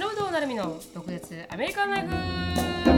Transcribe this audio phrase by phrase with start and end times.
[0.00, 2.08] 忍と成美の独立アメリカンライ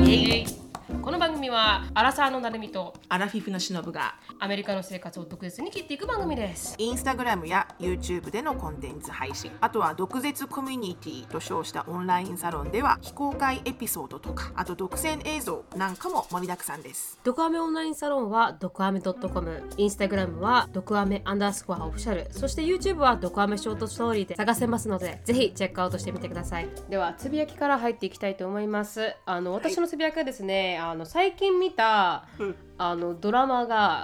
[0.04, 0.62] フイエイ。
[1.02, 6.76] この番組はアラサーの成美とアラフィフのしのぶがアメリカの生活を独舌に切っていく番組です。
[6.78, 17.19] インスタグラムや YouTube でのコンテンツ配信あとは毒舌コミュニティと称したオンラインサロンでは非公開エピソードとかあと独占映像なんかも盛りだくさんです。
[17.24, 22.28] ドクアメオンラインサロンはドクアメ .com インスタグラムはドクアメアンダースコアオフィシャル。
[22.30, 26.69] そして YouTube はドクアメショートストーリーで探せますのでぜひチェックアウトしてみてください。
[26.88, 29.16] ではつぶやきから入っていきたいと思います。
[29.27, 32.55] あの私のつぶやきはですね、あの最近見た、うん。
[32.78, 34.02] あのドラマが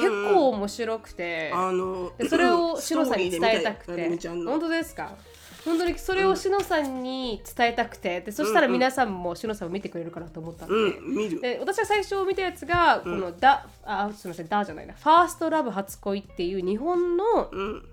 [0.00, 4.18] 結構面白くて、あのでそれをしのさんに伝えたくて。
[4.46, 5.12] 本当ですか？
[5.64, 8.20] 本当にそれをしのさんに伝えたくて。
[8.20, 14.94] でそしたら皆さんもしのさんを見てくれるかなと思ったんで,、で私が最初見たやつがこのダ、あすみませんダじゃないな。
[14.94, 17.88] ファーストラブ初恋っていう日本のうん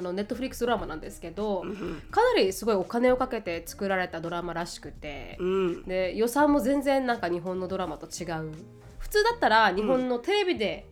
[0.00, 1.62] あのネットフリックスドラマなんですけど、
[2.10, 5.82] かなりすごいお金をかけて作られたドラマらしくて、うん。
[5.84, 8.50] で予算も全然なんか日本のドラマと違う。
[8.98, 10.88] 普通だったら日本のテレビで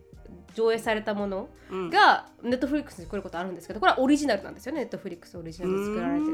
[0.53, 1.49] 上映されたもの
[1.91, 4.81] がネットフリックスに来ることあるんですけどこれはオリジナルなんですよね。
[4.81, 6.25] ネットフリックスオリジナルで作られて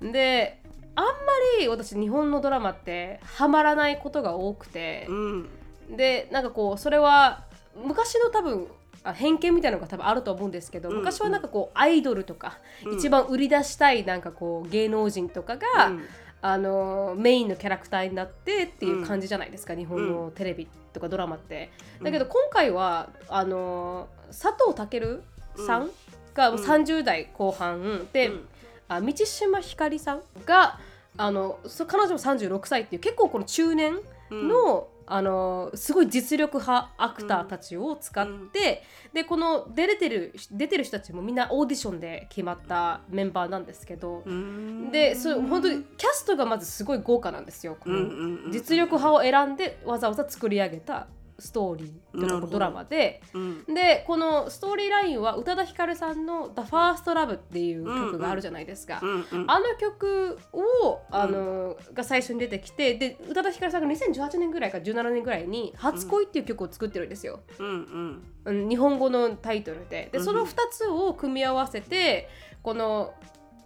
[0.00, 0.12] て。
[0.12, 0.62] で
[0.96, 1.10] あんま
[1.58, 5.06] り私日本のドラマってハマらないことが多くて。
[5.10, 5.48] うん。
[5.98, 7.44] でなんかこうそれは
[7.76, 8.68] 昔の多分
[9.04, 12.58] あ偏見みたいなのが多分あると思うんですけど、うん昔はなんかこうアイドルとか、
[12.96, 16.04] 一番売り出したいなんかこう芸能人とかが、うん。
[16.46, 21.70] あのメインのキャラクターになってっていう感じじゃないですか、日本のテレビとかドラマって。
[22.02, 25.22] だけど今回はあの佐藤健
[25.66, 25.90] さん
[26.34, 28.48] がもう30代後半、で、うん。
[28.88, 30.78] あ道島ひかりさんが
[31.16, 33.98] あのそ彼女も36歳っていう結構この中年
[34.30, 47.76] の、あのすごい実力派アクターたちを使って、でこの出れてる出てる人たちもみんなオーディションで決まったメンバーなんですけど、うんでそう本当にキャストがまずすごい豪華なんですよ。
[48.50, 51.06] 実力派を選んでわざわざ作り上げた
[51.38, 53.22] ストーリードラマで。
[53.32, 59.00] うんでこのストーリーラインは宇多田ヒカルさんの「THEFIRSTLOVE」っていう曲があるじゃないですか。
[59.02, 67.40] うんうんあの曲をあの、が最初に出てきてで宇多田ヒカルさんが2018年ぐらいか17年ぐらいに「初恋」っていう曲を作ってるんですよ。
[67.58, 72.28] うんうんうん日本語のタイトルででうんその2つを組み合わせて
[72.62, 73.14] この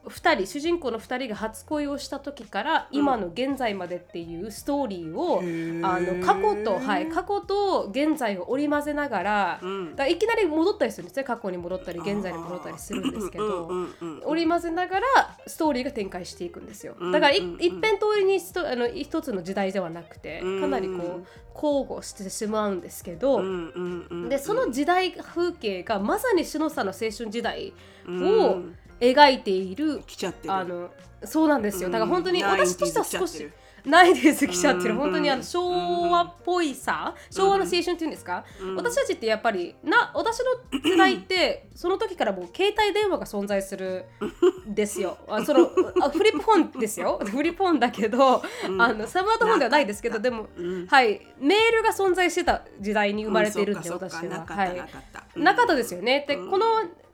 [0.08, 5.86] 2人主人公の2人が初恋をした時から今の現在までっていうストーリーを、へー。
[5.86, 9.97] あの過去と、はい、過去と現在を織り交ぜながら,、うん。
[9.97, 11.24] だいきなり戻ったりするんですね。
[11.24, 13.68] 過去に戻ったり現在に戻ったりするんですけど。
[13.68, 15.06] うんうんうん織り交ぜながら
[15.47, 16.94] ストーリーが展開していくんですよ。
[16.98, 17.54] うんだからいうん。
[17.54, 20.60] うん一辺通りにあの一つの時代ではなくてうん。
[20.60, 27.72] かなりこう交互してしまうんですけど、うんうんうんでその時代風景がまさに篠さんの青春時代
[28.06, 30.54] うをん描いている、来ちゃってる。
[30.54, 30.91] あの
[31.25, 31.91] そうなんですよ。
[31.91, 33.53] だから本当にうん私としては 90s 来ちゃ少しってる。
[33.84, 34.94] ないです来ちゃってる。
[34.94, 34.98] うん。
[34.98, 38.44] 本当にあの昭和っぽいさ昭和の青春っていうんですか、
[38.76, 40.44] 私たちってやっぱりな私の
[40.91, 44.04] 世代って その時からもう携帯電話が存在する
[44.69, 45.19] んですよ。
[45.28, 45.70] あその
[46.03, 47.20] あフリップフォンですよ。
[47.25, 48.42] フリップフォンだけど、
[48.78, 50.48] あのスマートフォンではないですけどでも、
[50.88, 54.20] はいメールが存在してた時代に生まれているんで、うんそうか私は。
[54.20, 54.28] はい。
[54.30, 55.41] なかったなかった。
[55.41, 56.25] なかったですよね。
[56.28, 56.66] で、この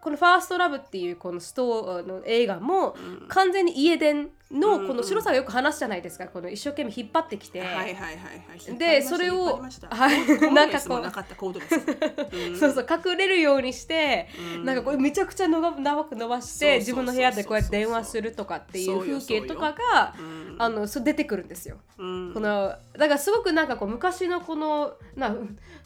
[0.05, 2.95] この「ファーストラブっていうこのストーの映画も
[3.29, 6.27] 完全に家電のこの白さがよく話すじゃないですか。
[6.29, 9.61] この一生懸命引っ張ってきて、はいはいはいはいでそれを
[9.91, 10.27] はい。
[10.41, 11.05] ななんんかこう
[12.57, 14.29] そうそう隠れるようにして、
[14.65, 20.15] なんかこれめちゃくちゃのば長く伸ばして自分の部屋でこうやって電話するとかっていう風景とかが
[20.59, 21.77] あのそう出てくるんですよ。
[21.99, 22.33] うん。
[22.33, 25.35] このだからすごくなんかこう昔のこのな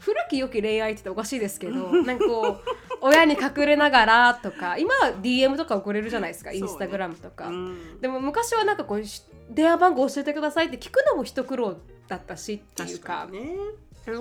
[0.00, 2.60] 古き良き恋愛っておかしいですけど なんかこう
[3.00, 8.00] 親に隠れながらとか今は DM とか送れるじゃないですか、インスタグラムとか、うん。
[8.00, 11.76] でも昔はなんかこうし電話番号教えてくださいって聞くのも一苦労
[12.06, 13.56] だったしっていう確かかにね。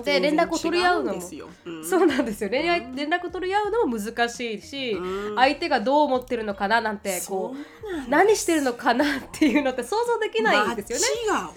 [0.04, 1.20] で連絡を取り合うのも。
[1.64, 2.50] うんそうなんですよ。
[2.50, 5.36] 連絡取り合うのも難しいし、うん。
[5.36, 11.04] 相手がどう思ってるのかななんてこそう何してるのかなっていうのって想像できないんですよね。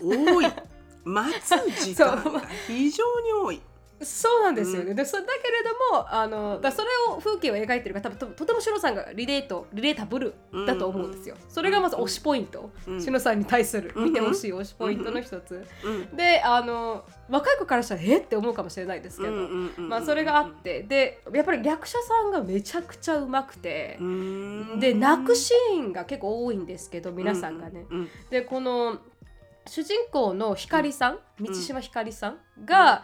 [0.02, 0.72] 街が多い。
[1.04, 3.62] 待つ時間が 非常に多い
[4.04, 4.94] そうなんですよね。
[4.94, 10.34] でそだけれどもあのだそれを風景を描いてるから多分ととてもシノさんがリレートリレータブル
[10.66, 11.36] だと思うんですよ。
[11.50, 13.02] それがまず推しポイント、うん。
[13.02, 15.66] シノさんに対する見てほしい推しポイントの一つ。
[15.84, 19.90] うんであの若い子からしたらえって思うかもしれないですけど、うんうんうんうん。
[19.90, 20.84] まあそれがあって。
[20.84, 23.98] でやっぱり役者さんがめちゃくちゃうまくて。
[24.02, 24.80] うん。
[24.80, 27.86] で泣くシーンが結構多いんですけど皆さんがね。
[27.90, 29.00] うんでこの
[29.68, 33.04] 主人公の光さん、満島ひかりさんが、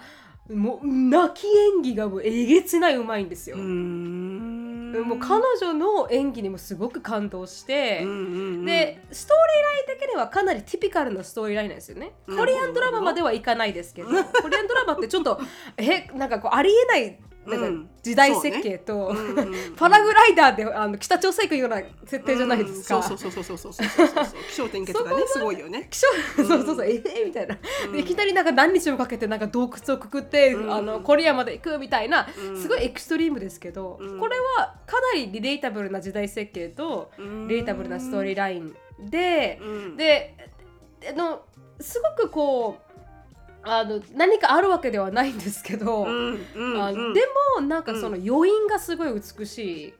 [0.54, 3.58] もう泣き演技がもうえげつないうまいんですよ。
[3.58, 8.18] うんもう彼女の演技にもすごく感動して、うんうんう
[8.62, 12.14] んでストーリーライン的にはかなりティピカルなストーリーラインなんですよね。
[12.28, 14.14] うんコリアンドラマまではいかないですけど、コ
[14.50, 15.40] リアンドラマってちょっと
[15.78, 17.90] えなんかこうありえないなんかうん。
[18.04, 19.54] 時代設計と、うんうんうん。
[19.76, 22.98] パラグライダーであの北朝鮮行くような設定じゃないですか。
[22.98, 27.58] うんそうそうそうそうそうそうそうそう気象転結がねすごいよね気象そうそうそう、ええみたいな、
[27.92, 40.36] でいきなりなんか何日もかけてなんか洞窟をくくって、うんあのコリアまで行くみたいな、うんすごいエクストリームですけど、うんこれはかなりリレータブルな時代設計と、リレータブルなストーリーラインで、うんで
[41.10, 41.42] あの
[41.80, 42.87] すごくこう
[43.70, 46.10] あの何かあるわけではないんですけど、うん
[46.56, 46.82] うんうん。
[46.82, 46.98] あで
[47.58, 49.94] もなんかその余韻がすごい美しい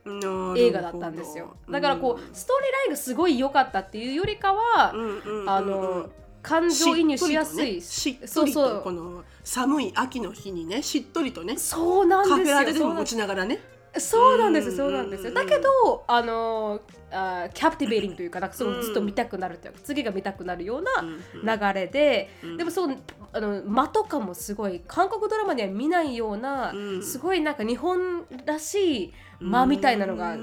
[0.56, 1.56] 映画だったんですよ。
[1.70, 6.10] だからこうストーリーラインがすごい良かったっていうよりかは、うんあの
[6.40, 7.82] 感情移入しやすい。
[7.82, 12.56] しっとそうそりとねしっとりとこうの寒い秋の日にねしっとりとねそうなんカフですよ。
[12.56, 13.60] ェラテでも持ちながらね
[14.00, 15.28] そうなんですうんそうなんですよ。
[15.30, 16.80] うんだけどあの
[17.10, 22.56] あキャプティベーリングというかなんかそのずっと見たくなるというか次が見たくなるような流れで、うん。
[22.56, 22.96] でもそう
[23.32, 27.02] あの間とかもすごい韓国ドラマには見ないような、うん。
[27.02, 30.36] すごいなんか日本らしい間みたいなのが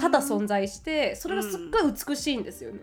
[0.00, 2.80] ただ存在してそれがすっごい美しいんですよね。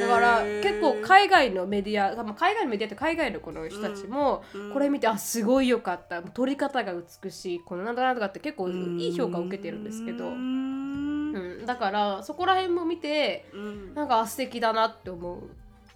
[0.00, 4.72] だから結構海外のメディアまあ海外のメディアって海外のこの人たちもうん。
[4.72, 6.22] これ見てあすごいよかった。
[6.22, 6.92] 撮り方が
[7.22, 7.60] 美しい。
[7.60, 11.62] このなんとかなんとかって結構いい評価を受けてるんですけど、ううん。
[11.62, 13.94] ん、だからそこら辺も見てうん。
[13.94, 15.40] なんかあ素敵だなって思う。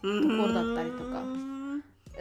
[0.02, 1.22] とところだったりとか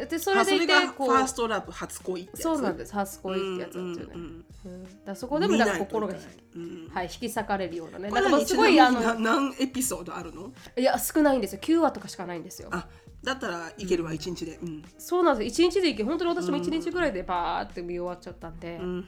[0.10, 2.42] でそそれれでいてこうァーストラブ初恋ってやつ？
[2.42, 2.94] そうなんです。
[2.94, 4.14] 初恋ってやつなんですよね。
[4.16, 4.22] うん
[4.66, 6.16] うんだからそこでもなんか心が
[6.56, 8.10] うんはい、引き裂かれるようなね。
[8.10, 10.52] なんすごいあの何エピソードあるの？
[10.78, 11.62] いや少ないんですよ。
[11.62, 12.70] 9話とかしかないんですよ。
[12.72, 12.88] あ
[13.24, 14.58] だったらいけるわ一日で。
[14.62, 14.84] うん。
[14.98, 15.62] そうなんです。
[15.62, 19.06] 1日でいけ本当に私も1日ぐらいでバーって見終わっちゃったんで、だうん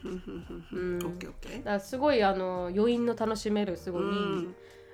[0.71, 1.79] うん。
[1.79, 4.03] すごいあの余韻の楽しめるすごい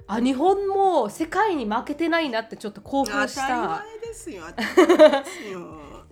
[0.07, 4.43] あ日本も世界に負けてないなってちょっと興奮当したですよ。
[4.47, 5.61] ですよ。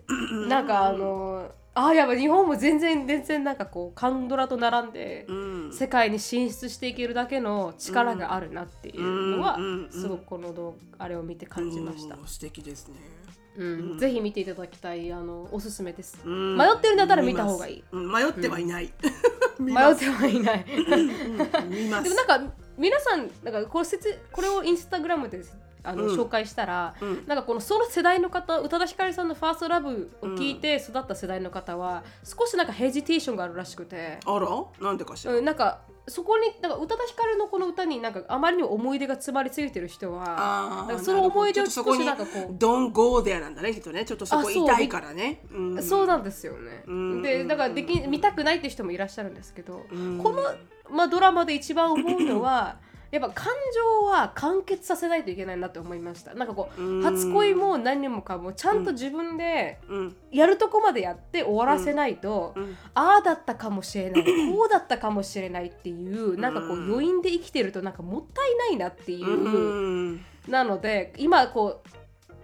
[0.48, 5.34] なんかあのあやっぱ日本も全然全然なんかこうカンドラと並んで、う
[5.68, 5.72] ん。
[5.72, 12.96] 世界に進出していけるだけの力があるなっていうのは、うんすごくこの動画あれを見て感じました、うん素敵ですね。
[13.56, 13.64] う
[13.94, 16.56] んぜひ見ていただきたいあのおすすめです、うん。
[16.56, 18.12] 迷ってるんだったら見た方がいい、うん。
[18.12, 18.92] 迷ってはいない。
[19.60, 20.64] 見迷ってはいない。
[20.64, 22.40] でもなんか
[22.80, 23.86] 皆さんなんかこれ
[24.32, 25.42] これをインスタグラムで
[25.82, 26.18] あの、うん。
[26.18, 27.24] 紹介したら、うん。
[27.26, 34.48] なんかこのその世代の方宇多田ヒカルさんの「ファーストラブを聞いて育った世代の方は、少しなんかヘジテーションがあるらしくて、あら？
[34.80, 35.34] なんでかしら？
[35.34, 44.04] うん、なんかそこになんか宇多田ヒカルのこの歌になんかあまりにも思い出が詰まりすぎてる人はあなんかその思い出を少しなんかこう Don't go there なんだねきっとね。
[44.04, 45.44] ちょっとそこ痛いからね。
[45.52, 45.82] うん。
[45.82, 46.82] そうなんですよね。
[46.86, 47.22] うん。
[47.22, 50.18] でだからでき見たくないって人もいらっしゃるんですけど、うん。
[50.22, 50.42] この、
[50.90, 52.78] まあ、ドラマで一番思うのは
[53.10, 56.32] やっぱ感情は完結させないといけないなって思いました。
[56.34, 57.02] なんかこう、うん。
[57.02, 60.16] 初恋も何もかもちゃんと自分でうん。
[60.30, 62.76] やるとこまでやって終わらせないと、うん。
[62.94, 64.22] ああだったかもしれない
[64.54, 69.26] こうだったかもしれないっていうなんかこううん余韻で生きてるとなんかもったいないなっていう。
[69.26, 70.24] うん。
[70.48, 71.90] なので今こう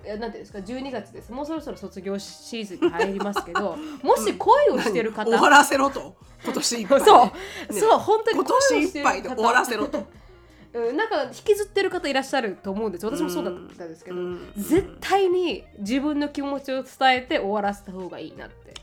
[0.05, 1.33] えなんていうんですか12月です。
[1.33, 6.17] もうそろそろ卒業シーズンに入りますけど もし恋をしてる方、終わらせろと？
[6.45, 7.25] 今年いっぱいそう、
[7.75, 10.07] ねそう本当に今年いっぱいで終わらせろと
[10.77, 13.89] うん、なんか引きずってる方いらっしゃると思うんです私もそうだったん。
[13.89, 14.53] ですけど、うん。
[14.57, 18.75] 絶対に自分の気持ちを伝えて終わらせた方がいいなって、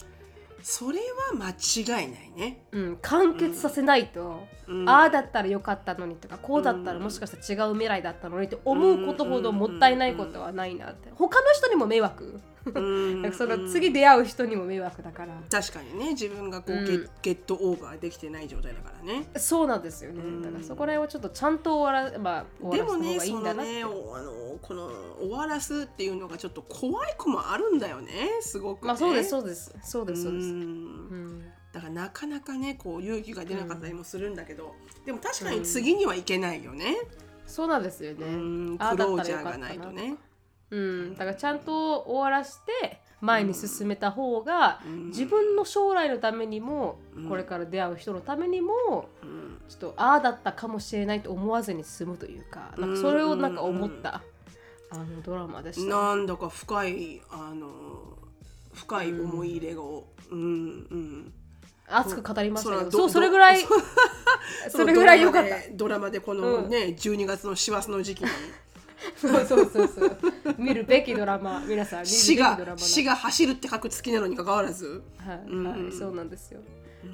[0.64, 2.66] それは間違いないね。
[2.72, 4.90] うん、完結させないと、うん。
[4.90, 11.10] ああだったらよかったのにとかこうだったらもしかしたら違う未来だったのにって思うことほどもったいないことはないなって。
[11.16, 13.34] 他の人にも迷惑うん。
[13.34, 15.34] その次出会う人にも迷惑だから。
[15.50, 16.12] 確かにね。
[16.12, 16.86] 自分がこう、うん。
[16.86, 19.28] ゲッゲットオーバーできてない状態だからね。
[19.38, 20.22] そうなんですよね。
[20.24, 20.42] うん。
[20.42, 28.12] だからそこら辺をちょっとちゃんと終わら,、まあ、終でわらせた方がいいもねそのんだなって、ねおあのこの終わらすっていうのがちょっと怖い子もあるんだよね。
[28.42, 29.76] すごく、ね、まあそうですそうです。
[29.84, 30.52] そうですそうです、ん。
[30.52, 31.44] うん。
[31.74, 36.96] だからなかなかねこう勇気が出なかったりもするんだけど、でも確かに次にはいけないよね、
[37.48, 38.30] そうなんですよね、う
[38.74, 40.16] ん、クロージャーがないとね
[40.74, 45.08] うん、だからちゃんと終わらして前に進めた方が、うん。
[45.08, 47.30] 自分の将来のためにも、うん。
[47.30, 49.62] これから出会う人のためにもうん。
[49.70, 54.22] ちょっとああだったかもしれないと思わずに済むというかなんかそれをなんか思った、
[54.90, 55.96] あのドラマでした。
[55.96, 57.70] なんだか深いあの
[58.74, 60.46] 深い思い入れを、うんう
[60.96, 61.34] ん、
[61.88, 63.70] 熱く語りましたけどそうそれぐらいど
[64.70, 65.56] それぐらい良かった。
[65.74, 68.30] ドラマでドラマでこのね、12月の師走の時期に
[69.16, 70.18] そうそうそうそう。
[70.58, 72.78] 見るべきドラマ皆さん見るべ死がきドラマの。
[72.78, 75.04] 死が走るって書く月なのにかかわらず。
[75.18, 75.68] はい、うん。
[75.68, 76.62] はい、そうなんですよ。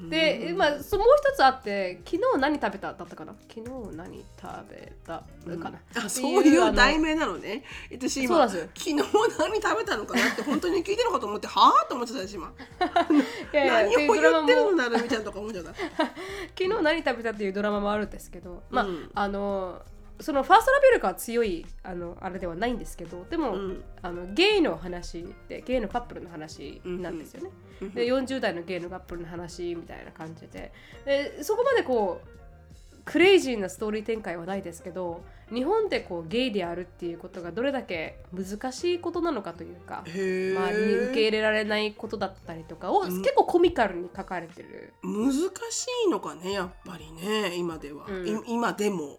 [0.08, 2.92] で、まあ、そもう一つあって昨日何食べた？
[2.92, 3.34] だったかな？
[3.48, 5.24] 昨日何食べた
[5.58, 7.64] かな、あそういう題名なのね。
[7.92, 8.68] 私今そうなんですよ。
[8.72, 8.96] 昨日
[9.36, 12.52] 何食べたのかなって本当に聞いてるかと思ってはあと思ってたし今。
[13.52, 15.74] いやいや何を言ってるのもなるみたいなとか思っちゃった。
[16.56, 19.10] 昨日何食べたっていうドラマもあるんですけど、まあうん。
[19.12, 19.82] あの
[20.20, 23.84] そのファーストラベルが強いあのあれではないんですけどでも、うん。
[24.02, 27.50] あのゲイの話でゲイのカップルの話なんですよね。
[27.94, 30.72] で40代のゲイのカップルの話みたいな感じで。
[31.04, 32.40] でそこまでこう
[33.04, 35.22] クレイジーなストーリー展開はないですけど
[35.52, 44.94] 日本でこうゲイであるっていうことがどれだけ難しいことなのかというか周りに受け入れられないことだったりとかを、結構コミカルに書かれてる。
[45.02, 45.32] 難
[45.70, 48.28] しいのかねやっぱりね今では、うん。
[48.28, 49.18] い今でも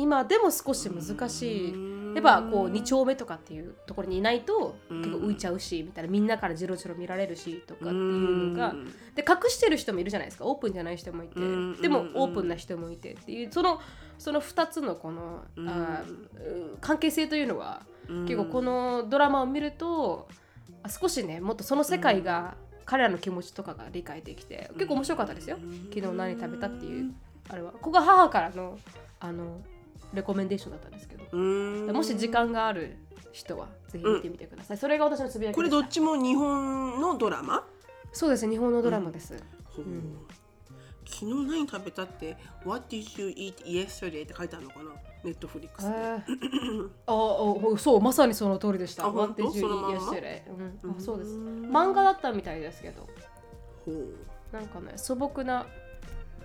[0.00, 1.90] 今でも少し難しい。
[2.14, 4.98] やっぱこう2丁目とかっていうところにいないとうん。
[5.02, 8.70] 結構浮いちゃうしみたいなみんなからジロジロ見られるしとかっていうのが。
[8.70, 8.84] うん。
[9.14, 10.46] で隠してる人もいるじゃないですか。
[10.46, 13.80] オープンじゃない人もいてうんでもオープンな人もいてっていうその
[14.18, 15.68] その2つのこのうん。
[15.68, 18.22] あー関係性というのはうん。
[18.24, 20.28] 結構このドラマを見ると
[20.82, 25.58] あ少しねもっとその世界が彼らの気持ちとかが理解できて結構面白かったですよ。
[25.94, 27.14] 昨日何食べたっていう
[27.48, 27.70] あれは。
[27.70, 28.78] ここが母からの
[29.20, 29.60] あの
[30.12, 31.24] レコメンデーションだったんですけど。
[31.32, 31.92] うん。
[31.92, 32.96] もし時間がある
[33.32, 37.64] 人はぜひ見てみてください、それが私のつぶやきこれどっちも日本のドラマ、
[38.12, 39.34] そうです日本のドラマです、
[39.76, 39.84] ほう。
[41.04, 44.90] 昨日何食べたって「What did you eat yesterday?」って書いてあるのかな？
[45.24, 46.88] ネットフリックスで、えー。
[47.06, 49.06] ああそうまさにその通りでした。
[49.06, 50.42] あ What did you eat yesterday？
[50.84, 50.96] うん。
[50.96, 51.30] あそうです。
[51.30, 53.08] うん漫画だったみたいですけど。
[53.84, 54.08] ほう。
[54.52, 55.66] なんかね素朴な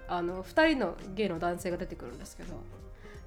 [0.08, 2.54] あの2人のゲイの男性が出てくるんですけど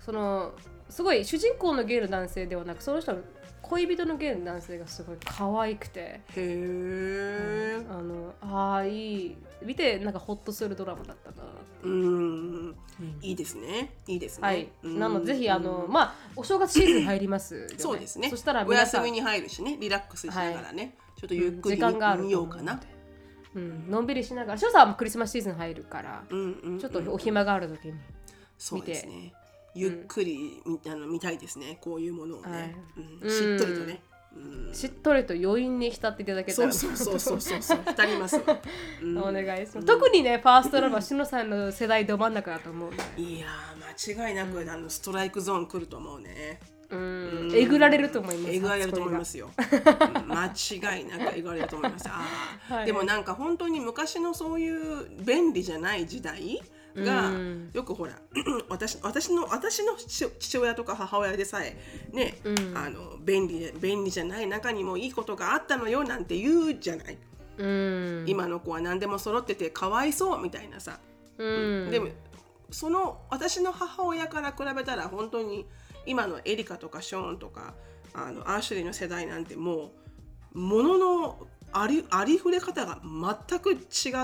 [0.05, 0.52] その
[0.88, 3.21] すごい主人公のゲイの男性ではなくその人の
[3.62, 6.00] 恋人のゲイの男性がすごい可愛くて。
[6.00, 9.37] へえあのああいい。
[9.62, 11.37] 見てなんかホッとするドラマだったな
[11.83, 12.75] うん。
[13.21, 13.93] いいですね。
[14.07, 14.47] いいですね。
[14.47, 14.99] はい、うん。
[14.99, 17.75] なのでぜひあのまあお正月シーズン入りますよね。
[17.76, 18.31] そうですね。
[18.31, 19.02] そしたらお皆さん。
[19.02, 19.76] 休みに入るしね。
[19.78, 22.81] リラックスしながらね、ちょっとゆっくり時間がある見ようかな
[23.55, 24.59] うん、のんびりしながら。
[24.59, 26.78] 翔さんはクリスマスシーズン入るから、うんうんうん。
[26.78, 27.95] ちょっとお暇がある時に。
[28.57, 29.33] そうですね
[29.78, 31.78] ゆっくり見,、あの見たいですね。
[31.80, 32.75] こういうものをね、
[33.23, 34.02] しっとりとね、
[34.37, 34.75] うん。
[34.75, 37.62] しっとりと余韻に浸っていただけたらそうそうそうそう。
[37.62, 42.97] そう浸りますお願いします、特にねファーストラバーしのさんの世代ど真ん中だと思うね。
[43.16, 46.61] いやー間違いなく、あのストライクゾーン来ると思うね。
[46.90, 47.52] うん。
[47.54, 48.54] えぐられると思います。
[48.54, 49.50] えぐられると思いますすよ。
[49.56, 50.32] うん。
[50.32, 52.08] 間違いなくえぐられると思います。
[52.08, 52.75] あー。
[52.76, 52.87] はい。
[52.87, 56.62] でもなんか本当に昔のそういう便利じゃない時代
[57.05, 58.12] がうんよくほら
[58.69, 61.76] 私私の私の父父親とか母親でさえ
[62.12, 67.19] ね、うんあの便利で便利じゃない中にもいいことがあったのよなんて言うじゃない。
[67.59, 71.00] うん今の子は何でも揃っててかわいそうみたいなさ。
[71.37, 72.09] うんでも
[72.71, 75.67] その私の母親から比べたら本当に
[76.07, 77.75] 今のエリカとかショーンとか
[78.14, 79.93] あのアーシュリーの世代なんても
[80.55, 83.76] うもののありありふれ方が全く違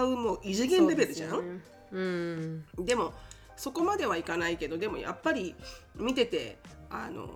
[0.02, 1.62] うもう異次元レベルじゃん。
[1.92, 2.64] うん。
[2.78, 3.12] でも
[3.56, 5.54] そこまではいかないけどでもやっぱり
[5.94, 6.58] 見てて
[6.90, 7.28] あの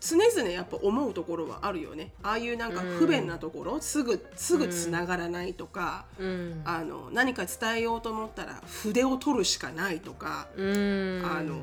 [0.00, 2.12] 常々やっぱ思うところはあるよね。
[2.22, 6.62] ああいうなんか不便なところ、すぐすぐつながらないとか、うん。
[6.64, 11.22] あの何か伝えようと思ったら筆を取るしかないとか、うん。
[11.24, 11.60] あの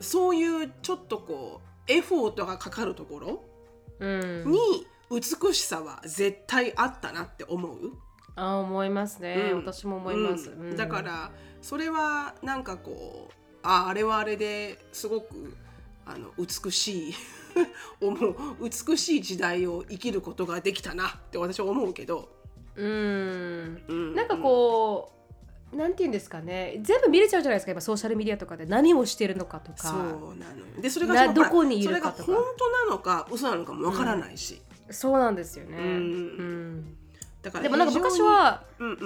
[0.00, 3.44] そういうちょっとこうエフォートがかかるところ
[4.00, 4.50] うん。
[4.50, 7.92] に美しさは絶対あったなって思う。
[8.34, 9.58] あ思いますね、うん。
[9.58, 10.70] 私も思います、うん。
[10.70, 10.76] うん。
[10.76, 15.56] だからそれはなんかこうああれはあれですごく
[16.06, 17.14] あの美しい
[18.00, 22.28] 思う美しい時代を生きることができたなって私は思うけど、
[22.76, 23.82] うん。
[23.86, 24.14] うん。
[24.14, 25.12] なんかこ
[25.72, 26.80] う、なんて言うんですかね。
[26.82, 27.72] 全部見れちゃうじゃないですか。
[27.72, 28.66] 今ソーシャルメディアとかで。
[28.66, 29.88] 何をしてるのかとか。
[29.88, 30.00] そう
[30.36, 30.58] なの。
[30.58, 32.24] よでそれがどこにいるかとか。
[32.24, 34.60] それが本当なのか嘘なのかもわからないし、
[34.90, 35.84] そうなんですよね、うん。
[35.84, 36.96] うん
[37.42, 38.62] だからでもなんか昔は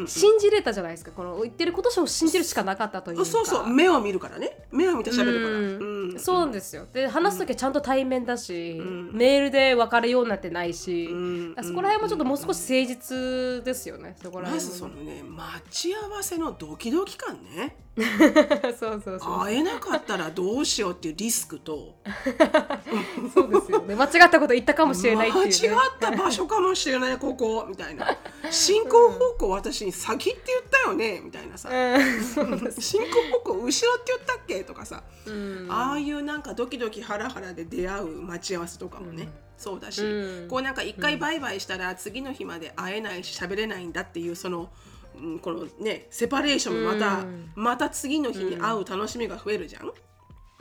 [0.07, 1.11] 信じれたじゃないですか。
[1.11, 3.25] この言ってることを信じるしかなかったというか。
[3.25, 3.67] そうそう。
[3.67, 4.67] 目を見るからね。
[4.71, 6.19] 目を見て喋るから、うんうん。
[6.19, 6.87] そうなんですよ。
[6.93, 9.13] で話す時はちゃんと対面だし、ん。
[9.13, 11.55] メールで別れようになってないし、うん。
[11.63, 14.17] そこら辺もちょっともう少し誠実ですよね。
[14.23, 17.77] そこらまずそのね待ち合わせのドキドキ感ね。
[18.79, 21.97] そうそうそう会えなかったらどうしようっていうリスクと。
[23.35, 23.95] そうですよね。
[23.95, 28.19] 間違ったこと言ったかもしれないっていう、ね、間違った場所かもしれないここみたいな。
[28.51, 31.71] 進行方向私に先って言ったよねみたいなさ。
[31.71, 32.23] うん。
[32.23, 34.65] そうです進行方向後ろって言ったっけ？
[34.65, 35.03] とかさ。
[35.25, 35.67] うん。
[35.71, 40.49] ああいうなんかドキドキハラハラで出会う待ち合わせとかもね、そうだし、うん。
[40.49, 44.71] こうなんか一回バイバイしたら次の日まで会えないし喋れないんだっていうその
[45.19, 47.51] うんこのねセパレーションもまた、うん。
[47.55, 49.93] また次の日に会う楽しみが増えるじゃん、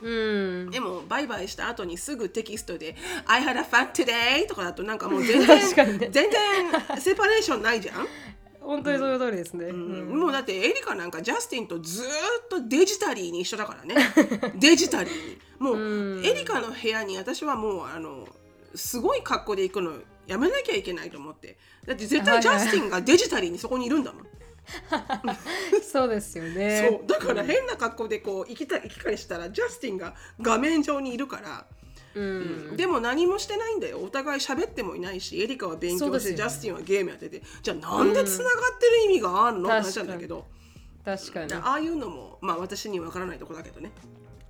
[0.00, 0.70] うん。
[0.70, 5.60] でもバイバイした後にすぐテキストで「I had a fun today」とかだとなんかもう全然、
[6.10, 6.30] 全然
[6.98, 8.06] セパレーションないじゃん、
[8.66, 10.20] 本当にその通りですね、うん。
[10.20, 12.08] もうだってエリカなんかジャスティンとずーっ
[12.50, 13.94] とデジタリーに一緒だからね。
[14.58, 15.38] デジタリーに。
[15.58, 18.28] もう、エリカの部屋に私はもうあの
[18.74, 19.92] すごい格好で行くの
[20.26, 21.58] やめなきゃいけないと思って。
[21.86, 24.26] だって絶対ジャスティンがデジタリーにそこにいるんだもん、
[25.82, 26.88] そうですよね。
[26.90, 27.06] そう。
[27.06, 31.66] だから変な格好でこう行きた行き来したらジャスティンが画面上にいるから、
[32.16, 32.20] う
[32.72, 32.76] ん。
[32.76, 34.00] でも何もしてないんだよ。
[34.00, 37.42] お互い喋ってもいないしエリカは勉強して、そうですよジャスティンはゲームやってて。
[37.62, 40.46] じゃあなんでつながってる意味があるの、って話なんだけど。
[41.04, 41.52] 確かに。
[41.54, 43.92] ああいうのもまあ私には分からないとこだけどね。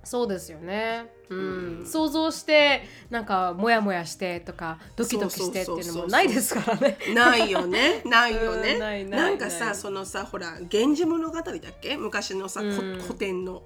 [0.03, 1.85] そうですよね、うん。
[1.85, 6.97] 想像してなんかモヤモヤしてとかドキドキしてっていうのもないですからね。
[7.13, 8.03] ないよね。
[8.05, 9.09] ないよね、うん。
[9.09, 11.97] なんかさそのさほら「源氏物語」だっけ？
[11.97, 13.01] 昔のさ、こうん。
[13.01, 13.63] 古典の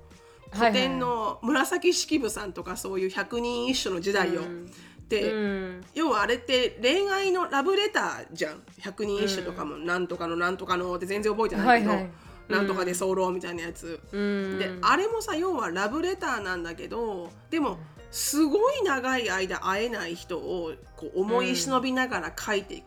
[0.51, 4.41] 古典の紫式部さんとかそういう百人一首の時代よ。
[4.41, 4.72] うん。
[5.08, 5.86] で、うん。
[5.93, 8.62] 要はあれって恋愛のラブレターじゃん。
[8.79, 12.12] 百人一首とかもなんとかのなんとかのって全然覚えてないけど、はいはい。
[12.50, 14.60] なんとかで候みたいなやつ、うん。
[14.60, 17.77] であれもさ要はラブレターなんだけどでも
[18.11, 22.83] すごい長い間会えない人をこう思い忍びながら書いて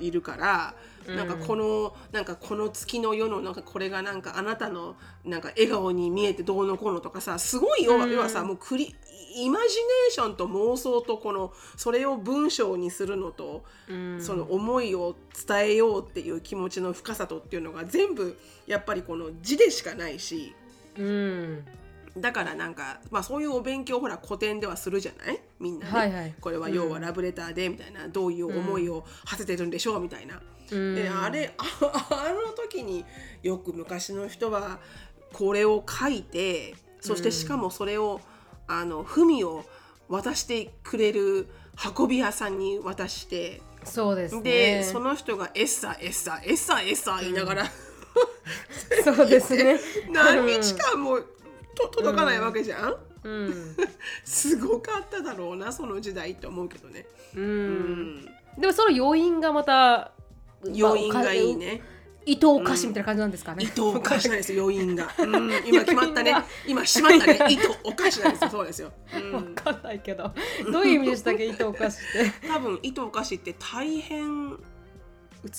[0.00, 0.74] いるから、
[1.14, 8.94] なんかこのなんかこの月の夜のなんかこれがなんかあなたのなんか笑顔に見えてどうのこうのとかさすごい要は,、要はさもうクリ
[9.36, 13.64] イマジネーションと妄想とこのそれを文章にするのと、
[14.18, 15.16] その思いを
[15.46, 20.54] 伝えようっていう気持ちの深さとっていうのが全部やっぱりこの字でしかないし。
[20.96, 21.64] うん
[22.16, 25.40] だからなんか、まあ、そういうお勉強ほら古典ではするじゃない？
[25.58, 26.34] みんなね、はいはい。
[26.40, 30.40] これは要はラブレターでみたいな、どういう思いを馳せてるんでしょうみたいな。
[30.70, 30.94] うん。
[30.94, 31.64] であれあ
[32.10, 33.04] あの時に
[33.42, 34.78] よく昔の人は
[35.32, 38.20] これを書いてそしてしかもそれを、
[38.66, 39.64] あの文を
[40.08, 41.48] 渡してくれる
[41.98, 44.42] 運び屋さんに渡してそうですね。
[44.42, 47.64] で、その人が「エッサエッサエッサエッサ」言いながら、
[49.04, 49.78] そうですね。
[50.10, 51.20] 何日間も
[51.74, 52.96] と届かないわけじゃん？
[53.24, 53.76] うん、
[54.24, 57.06] すごかっただろうなその時代って思うけどね。
[57.34, 58.24] う、うんん、
[58.58, 60.12] でもその余韻がまた
[60.66, 61.82] 余韻がいいね。
[62.26, 65.12] 糸お菓子みたいな感じなんですかね、糸お菓子なんですよ余韻が。
[65.20, 66.34] うん、今決まったね。
[66.66, 67.38] 今閉まったね。
[67.52, 68.50] 糸お菓子なんですよ。
[68.50, 68.92] そうですよ。
[69.30, 70.32] うわん、かんないけど
[70.72, 71.44] どういう意味でしたっけ？
[71.44, 72.00] 糸お菓子っ
[72.40, 74.56] て多分糸お菓子って大変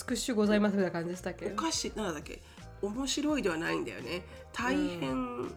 [0.09, 1.45] 美しゅうございますみたいな感じでしたっけ？
[1.47, 2.41] お菓子なんだっけ？
[2.81, 4.25] 面白いではないんだよね。
[4.51, 5.47] 大変、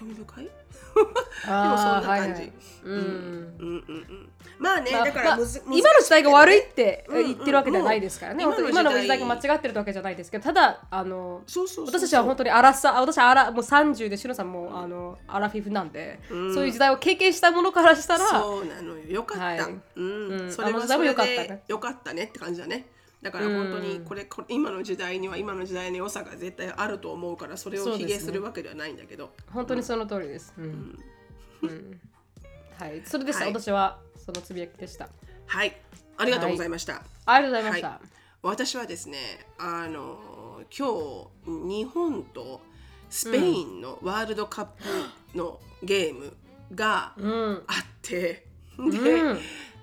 [0.00, 0.44] 興味深い？
[0.44, 0.50] で
[1.68, 2.10] もそんな感じ。
[2.10, 2.52] はいはい。
[2.84, 2.92] うん。
[2.94, 3.02] うん。
[3.58, 4.28] うんうん。
[4.58, 16.54] まあね、まあだからまあ今の時代が悪いってうんうん言ってるわけではないですからね、もう本当に今の時代が間違ってるわけじゃないですけどただあの私たちは本当にアラサあ私はアラもう30でしのさんもあのアラフィフなんで、うん。
[16.54, 19.04] そういう時代を経験したものからしたらそうなのよ。
[19.04, 19.58] よかった、はい。
[19.96, 20.40] うん。
[20.40, 20.52] うん。
[20.52, 21.48] それはそれよかったね。
[21.48, 22.86] でよかったねって感じだね
[23.22, 29.32] だから本当にこれこれ今の時代には今の時代の良さが絶対あると思うからそれを卑下するわけではないんだけど。
[29.52, 30.54] 本当にその通りです。
[30.56, 30.98] うん。
[31.62, 32.00] うん。
[32.78, 33.54] はい、それでした、はい。
[33.54, 35.08] 私はそのつぶやきでした。
[35.46, 35.76] はい。
[36.16, 37.88] ありがとうございました、ありがとうございました。
[37.88, 38.08] はい。
[38.42, 39.18] 私はですね
[39.58, 40.88] あの今
[41.44, 42.62] 日日本と
[43.10, 44.66] スペインのワールドカッ
[45.32, 46.32] プのゲーム
[46.74, 48.46] がうん、あって、
[48.78, 48.98] うん、で、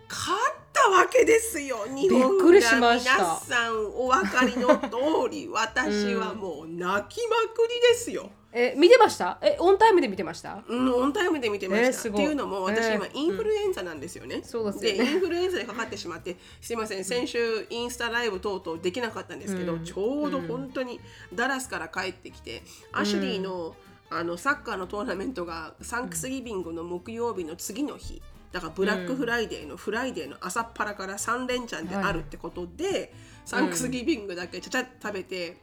[0.09, 2.45] 勝ったわけですよ日本が。
[2.45, 2.61] 皆
[3.01, 8.29] さんお分かりの通り私はもう泣きまくりですよ。
[8.53, 9.37] え、見てました？
[9.41, 10.63] え、オンタイムで見てました？
[10.67, 11.87] うん、オンタイムで見てました。
[11.87, 14.41] えーっていうのも私えー今インフルエンザなんですよね。
[14.43, 15.11] そうですよね。
[15.11, 19.83] インフルエンザにかかってしまってすいません先週インスタライブ等々できなかったんですけど、うん。
[19.83, 20.99] ちょうど本当に
[21.33, 23.75] ダラスから帰ってきて、アシュリーの
[24.09, 33.13] あのサッカーのトーナメントが Thanksgiving の木曜日の次の日だからブラックフライデーの Friday の朝っぱらから3連チャンであるってことで、
[33.45, 35.57] Thanksgiving だけちゃちゃっと食べて、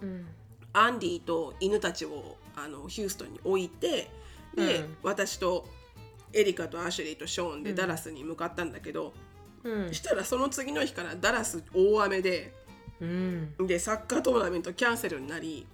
[0.00, 0.26] うん、
[0.72, 4.10] アンディと犬たちをあのヒューストンに置いて
[4.54, 4.96] で、うん。
[5.02, 5.66] 私と
[6.32, 9.12] エリカとアシュリーとショーンでダラスに向かったんだけど、
[9.64, 9.94] うん。
[9.94, 12.52] したらその次の日からダラス大雨で
[13.00, 15.66] うん、でサッカートーナメントキャンセルになり、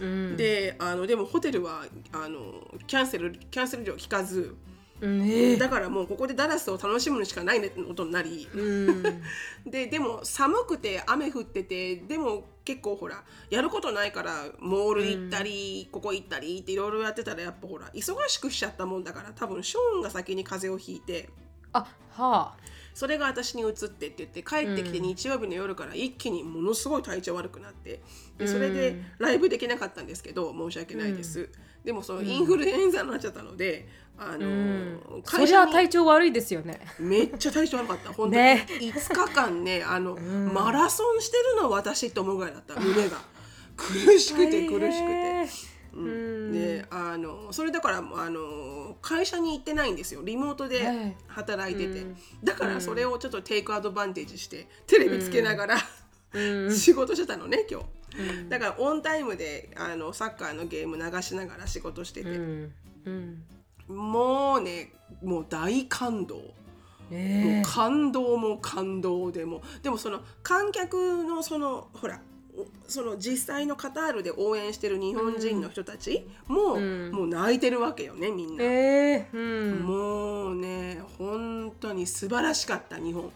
[0.00, 2.52] うん、であのでもホテルはあの
[2.86, 4.56] キャンセルキャンセル料聞かず
[5.00, 9.02] うん、えーだからもうここでダラスを楽しむしかないことになり、うん、
[9.66, 21.30] ででも寒くて雨降っててでも結構ほらやることないからモール行ったり、ここ行ったりっていろいろやってたらやっぱほら忙しくしちゃったもんだから多分ショーンが先に風邪をひいて。
[21.72, 21.86] あは
[22.18, 22.56] あ
[22.98, 28.00] それが私に移ってって言って帰ってきて日曜日の夜から一気にものすごい体調悪くなって
[28.36, 31.48] でそれでライブできなかったんですけど申し訳ないです、
[31.84, 33.86] でもそのインフルエンザになっちゃったので
[34.18, 36.80] あの、そりゃ会社に体調悪いですよね。
[36.98, 38.12] めっちゃ体調悪かった。
[38.12, 38.66] 本当に、ね。
[38.68, 42.80] 5日間ねあの、マラソンしてるの私って思うぐらいだった。
[42.80, 43.18] 胸が。
[43.76, 45.77] 苦しくて苦しくて。
[45.94, 46.52] うん。
[46.52, 50.22] であのそれだからあの会社に行ってないんですよ。
[50.22, 50.72] リモートはい。
[50.72, 52.06] で働いてて、
[52.42, 55.76] だからそれをちょっとテイクアドバンテージしてテレビつけながら、
[56.72, 62.38] 仕事してたのね今日、だからオンタイムであのサッカーのゲーム流しながら仕事してて、
[63.88, 66.36] もうねもう大感動。
[66.36, 67.62] もえ。
[67.64, 69.62] う感動も感動でも。
[69.82, 72.27] でもその観客のそのほらお
[72.86, 79.80] その実際のカタールで応援してる日本人の人たちも、もう泣いてるわけよねみんな、えーうん。
[79.80, 83.30] もうね本当に素晴らしかった日本。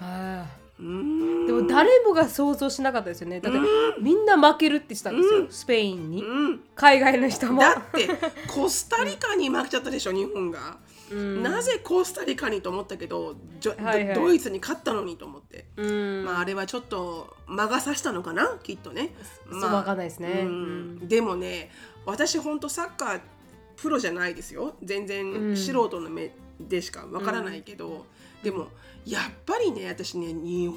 [0.00, 0.46] あ
[0.78, 3.40] でも誰もが想像しなかったですよね。
[3.40, 3.58] だって
[4.00, 5.46] みんな負けるって言ってたんですよ。
[5.50, 6.22] スペインに。
[6.22, 6.60] うん。
[6.76, 7.60] 海外の人も。
[7.60, 8.08] だって
[8.46, 10.78] コスタリカに負けちゃったでしょ日本が、
[11.10, 13.34] なぜコスタリカにと思ったけど
[14.14, 16.24] ドイツに勝ったのにと思って、うん。
[16.24, 18.46] まああれはちょっと魔が差したのかな？
[18.62, 19.14] きっとね、
[19.50, 20.46] そうまあわかんないですね。
[21.02, 21.72] でもね
[22.06, 23.20] 私本当サッカー
[23.76, 24.76] プロじゃないですよ。
[24.84, 28.06] 全然素人の目でしかわからないけど、
[28.42, 28.68] でも
[29.04, 30.76] やっぱりね私ね日本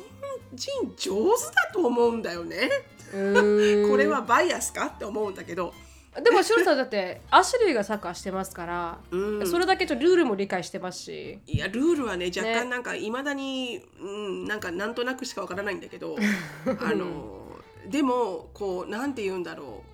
[0.54, 2.70] 人上手だと思うんだよね、
[3.14, 3.90] うん。
[3.90, 5.74] これはバイアスかって思うんだけど、
[6.22, 9.48] でもシュルさんだってアシュリーがサッカーしてますから、うん。
[9.48, 11.40] それだけちょっとルールも理解してますし。
[11.48, 16.18] いやルールはね若ね干なんかいまだに、うん、なんかなんとなくしかわからないんだけど
[16.82, 17.48] あの
[17.88, 19.92] でもこうなんて言うんだろう。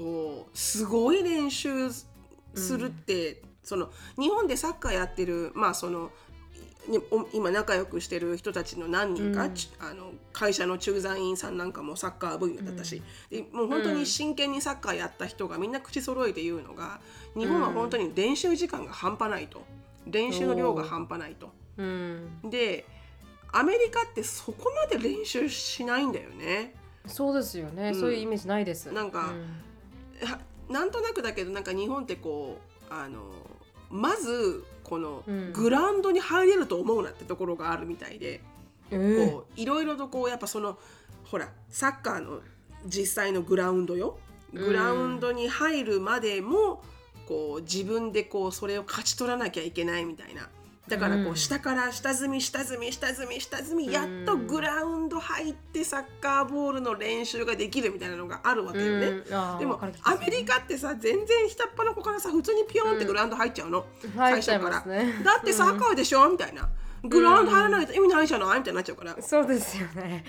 [0.00, 2.06] こうすごい練習す
[2.78, 6.10] るって、その日本でサッカーやってるまあその
[6.88, 17.00] いお今仲良くしてる人たちの何人か、ちあの会社の駐在員さんなんかもサッカー部員だったし、でもう本当に真剣にサッカーやった人がみんな口揃えて言うのが
[17.36, 19.64] 日本は本当に練習時間が半端ないと。
[20.06, 21.52] 練習の量が半端ないと。
[21.76, 22.40] うん。
[22.44, 22.86] で
[23.52, 26.74] アメリカってそこまで練習しないんだよね。
[27.06, 28.92] そうですよね、そういうイメージないです。
[28.92, 29.32] なんか
[30.22, 30.38] は
[30.68, 32.58] なんとなくだけどなんか日本ってこ
[32.90, 33.22] うあの
[33.90, 35.52] まずこのうん。
[35.52, 38.40] グラウンドに入れると思うなってところがあるみたいで、
[38.90, 39.28] うん。
[39.28, 40.78] こういろいろとこうやっぱその
[41.24, 42.40] ほらサッカーの
[42.86, 44.18] 実際のグラウンドよ。
[44.52, 46.82] グラウンドに入るまでも
[47.28, 50.48] こう自分でこうそれを勝ち取らなきゃいけないみたいな。
[50.90, 51.36] だからこううん。
[51.36, 59.22] 下から下積み下積み下積み下積みやっとグラウンド入ってサッカーボールの練習ができるみたいなのがあるわけよね。
[59.58, 64.84] でもアメリカってさ全然下っ端の子からさ普通にピヨンってグラウンド入っちゃうの、入っちゃいから、
[65.24, 66.68] だってサッカーでしょみたいな
[67.02, 68.58] グラウンド入らないと意味ないじゃない？
[68.58, 69.16] みたいになっちゃうから。
[69.20, 70.24] そうですよね。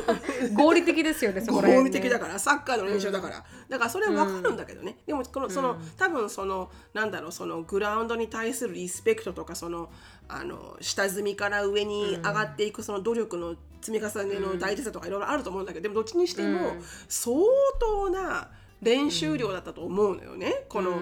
[0.56, 9.90] 合理的ですよねそこら辺、ね、合理的だからサッカーの練習だから、だからそれは分かるんだけどね、でもこのその、多分そのなんだろうそのグラウンドに対するリスペクトとかその
[10.28, 16.76] あの下積みから上に上がっていくその努力の積み重ねの大事さとかいろいろあると思うんだけどでもどっちにしても
[17.08, 17.36] 相
[17.78, 18.48] 当な
[18.80, 20.98] 練習量だったと思うのよね、この,、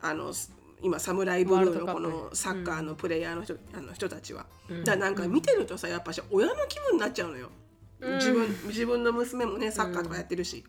[0.00, 0.32] あの
[0.82, 4.46] 今サムライブルーのこのサッカーのプレイヤーの人,、あの人たちは。
[4.84, 7.50] だからなんか見てるとさやっぱし親の気分になっちゃうのよ。
[8.00, 10.64] 自分自分の娘もねサッカーとかやってるし、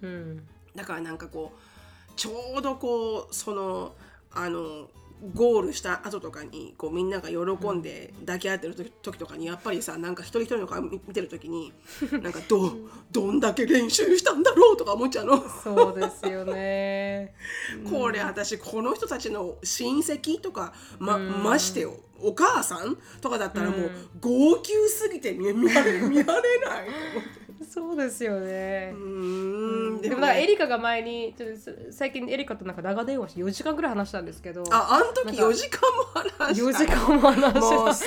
[0.00, 0.46] うん。
[0.74, 3.94] だからなんかこうちょうどこうその
[4.32, 4.88] あの
[5.34, 7.36] ゴールした後とかにこうみんなが喜
[7.70, 11.72] んで抱き合ってる時時とかにやっぱりさなんか一人一人の顔見見てる時に
[12.22, 12.72] なんかど
[13.12, 15.44] どんだけ練習したんだろうとか思っちゃうの。
[15.48, 17.34] そうですよね
[17.88, 27.41] これ私この人たちの親戚とかまましてよお母さんとかだったらもう号泣すぎて見見られ見られないと思って。
[27.64, 28.92] そうですよね。
[28.94, 30.00] うーん。
[30.00, 34.64] でもなんかエリカが前にちょっと最近エリカとなんか長電話して4時間ぐらい話したんですけど。
[34.70, 38.06] ああん時4時間も話した4時間も話しもうさ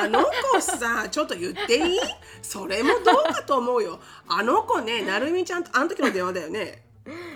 [0.00, 1.98] あの子さちょっと言っていい？
[2.42, 3.98] それもどうかと思うよ。
[4.28, 6.82] あの子ねなるみちゃんとあの時の電話だよね。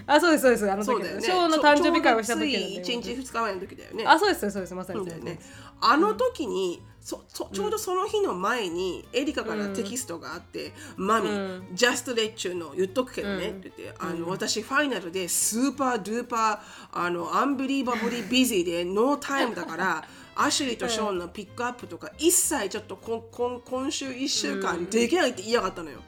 [0.07, 1.23] た あそうですそうですあの時そうだよね。
[1.23, 5.38] ショーの誕生日会をした時のちょうどつい1日2日前の時だよねあそうですそうですまさにそうだよね
[5.81, 11.29] あの時に、そそちょうどその日の前にエリカからテキストがあって「Mommy,
[11.73, 16.59] just let you know 言っとくけどね」って言ってあの、私ファイナルで super duper
[16.93, 20.05] あの unbelievably busy で no time だから
[20.37, 26.01] アシュリーとショーンのピックアップとか一切ちょっとこんこん今週1週間できないって言いやがったのよ。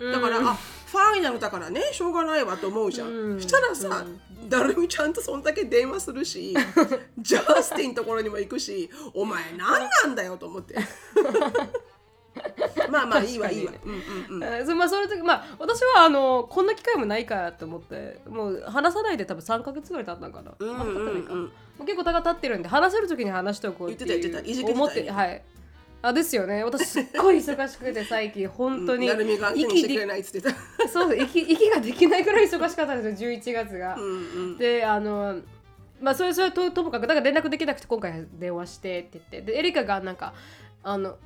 [0.00, 0.54] だから、あ
[0.86, 3.40] ファイナルだからねしょうがないわと思うじゃん。
[3.40, 4.06] したらさ、
[4.46, 6.54] だるみちゃんとそんだけ電話するし
[7.18, 10.76] ジャスティンのところにも行くしお前何なんだよと思って。
[12.88, 24.50] まあまあいいわいいわ、うんうんうん、まあそれとまあ私はあのこんな機会もないからと思ってもう話さないで多分3か月ぐらい経ったのかな、うんもう結構高経ってるんで話せる時に話しておこうっていう言ってた言ってた。
[24.50, 24.78] いじけてた。
[24.78, 25.42] 思ってはい
[26.00, 26.62] あですよね。
[26.62, 29.08] 私すっごい忙しくて最近本当に。
[29.08, 30.88] なるみが相手にしてくれでないっつってた。
[30.88, 33.30] そう息息ができないぐらい忙しかったんですよ。
[33.30, 33.96] 11月が。
[33.96, 34.08] うんう
[34.54, 34.58] ん。
[34.58, 35.40] であの
[36.00, 39.52] まあそれそれとともかくだから連絡できなくて今回電話してって言って。
[39.52, 40.34] でエリカがなんか
[40.84, 41.16] あの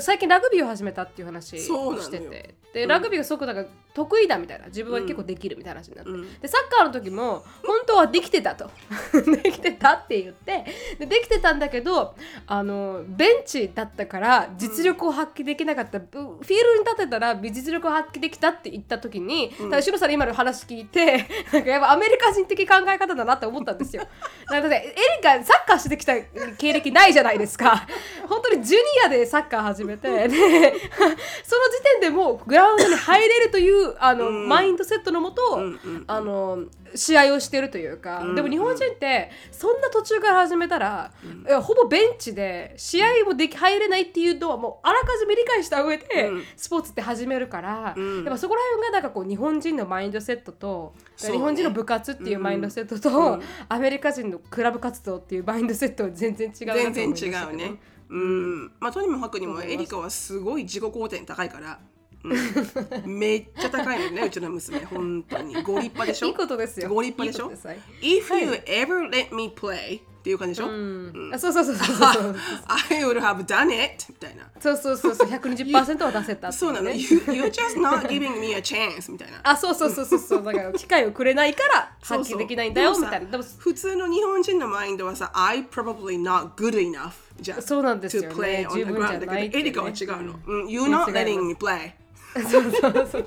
[0.00, 2.54] 最近ラグビーを始めたっていう話をしてて。
[2.72, 2.88] でうん。
[2.88, 6.40] ラグビーがすごくなんか得意だみたいな自分は結構できるみたいな話になって、うん。
[6.40, 8.70] でサッカーの時も本当はできてたと。
[9.42, 10.64] できてたって言って。
[10.98, 12.14] でできてたんだけど
[12.46, 19.64] あのベンチだったから実力を発揮できなかった、うフィールドに立てたら実力を発揮できたって言った時に、うん。
[19.66, 24.06] だからシロさんの今の話聞いて なんかやっぱアメリカ人的考え方だなって思ったんですよ。
[24.50, 26.14] だってエリカサッカーしてきた
[26.58, 27.86] 経歴ないじゃないですか。
[28.28, 34.48] 本当にジュニアでサッカー始めてでその時点でもうグラウンドに入れるというあの、うん。
[34.48, 36.64] マインドセットのもと、うんうんあの
[36.94, 41.12] 試合をしてるというか、うんでも日本人ってそんな途中から始めたら、
[41.48, 46.42] いやほぼベンチで試合もでき入れないっていうのはもうあらかじめ理解した上で、うん。
[46.56, 48.16] スポーツって始めるから、うん。
[48.16, 51.32] やっぱそこら辺がなんかこう日本人のマインドセットと、ね。
[51.32, 53.42] 日本人の部活っていうマインドセットと、うん。
[53.68, 57.58] アメリカ人のクラブ活動っていうマインドセットは全然違うなと思い全ましたけど。
[57.58, 57.80] 然違うね。
[58.10, 61.80] うん、まあとにもかくにもエリカはすごい自己肯定高いから、
[62.24, 65.54] うん、めっちゃ高いのよねうちの娘本当に。
[65.62, 66.26] ご立派でしょ？
[66.28, 66.88] いいことですよ。
[66.88, 67.50] ご立派でしょ？
[67.50, 68.62] いいことすはい If you はい。
[68.66, 72.36] ever let me play っていう感じでしょ、うそうそうそうそうそうそう。
[72.92, 74.48] I would have done it みたいな。
[74.60, 75.28] そうそうそうそう。
[75.28, 79.40] 120%は出せたそうなの、ね you, You're just not giving me a chance みたいな。
[79.50, 80.44] あそうそうそうそうそう。
[80.44, 83.30] だから機会をくれないから発揮できないんだよみたいな。
[83.32, 91.06] でも普通の日本人のマインドはさ I probably not good enough じゃんそうなんですよ to ね play on 十 the ground ゃだけどエリカは違うの、うん、You're not
[91.06, 91.94] す letting me play
[92.34, 93.26] そうそうそう。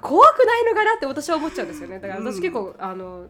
[0.00, 1.98] 怖くないのかなって私は思っちゃうんですよね。
[2.00, 3.26] だから私結構、あの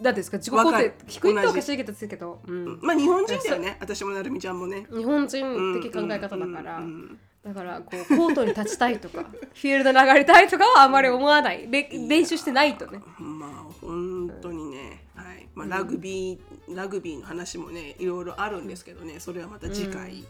[0.00, 3.76] 何ですか自己肯定低いっておかしいけどですけど、うん、まあ日本人だよね。
[3.80, 4.86] 私もなるみちゃんもね。
[4.90, 9.22] 日本人的考え方だから、うんうんだからこうコートに立ちたいとか
[9.54, 11.68] フィールド流れたいとかはあまり思わない。
[11.70, 13.00] れ練習してないとね。
[13.20, 15.48] まあ本当にね、はい。
[15.54, 19.20] まあ、ラグビー、ラグビーの話もねいろいろあるんですけどね。
[19.20, 20.24] それはまた次回、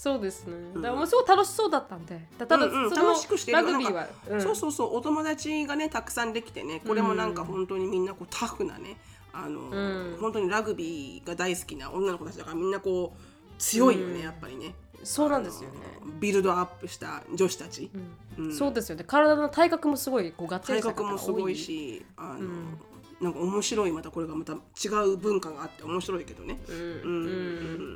[0.00, 0.54] そうですね。
[0.76, 2.26] だからもうすごい楽しそうだったんで。
[2.38, 3.58] たただ、うんうん楽しくしてる。
[3.58, 4.08] ラグビーは。
[4.30, 4.40] うん。
[4.40, 8.96] そうそうそうお友達がねたくさんできてねこれもなんか本当にみんなこうタフなね
[9.34, 10.16] あの、ん。
[10.18, 13.20] 本当にラグビーが大好きな女の子たちだからみんなこう
[13.58, 14.22] 強いよね、うん。
[14.22, 14.74] やっぱりね。
[15.04, 15.76] そうなんですよね。
[16.18, 17.90] ビルドアップした女子たち、
[18.38, 18.54] うん。
[18.56, 19.04] そうですよね。
[19.06, 22.48] 体の体格もすごいこうがっつり体格もすごいしあの、
[23.20, 26.88] なんか面白いまたこれがまた違う文化があって面白いけどね、うんうんう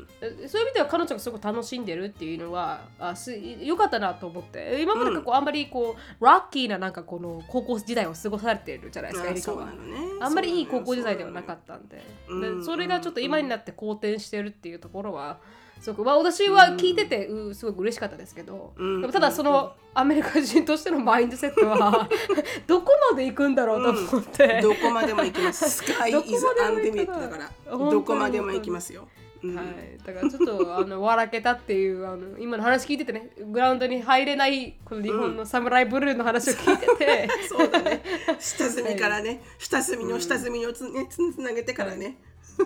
[0.03, 0.09] ん。
[0.21, 4.83] えそういう意味では彼女がすごく楽しんでるっていうのはあすよかったなと思って。
[4.83, 9.57] 今までこう、あんまりこうラッキーななんかこの高校時代を過ごされてるじゃないですか、あエリカは。
[9.59, 9.97] そうなのね。
[10.21, 12.03] あんまりいい高校時代ではなかったんで。
[12.29, 19.01] うんでそれがちょっと今になって好転してるっていうところはすごく、まあ、私は聞いてて、うすごく嬉しかったですけど、うん。
[19.01, 22.09] でもただそのアメリカ人としてのマインドセットは
[22.67, 25.71] どこまで行くんだろうと思って、どこまでも行きます。
[25.71, 29.09] スカイどこ is までも unlimited 行くなだから、どこまでも行きますよ。
[29.43, 29.57] うん。
[29.57, 29.67] はい、
[30.05, 38.03] だからちょっとあの笑けたっていうあの今の話聞いててねグラウンドに入れないこの日本のサムライブルーの話を聞いてて、 そうだね。
[38.39, 42.17] 下積みからね、下積みの下積みをつ,、ね、つなげてからね。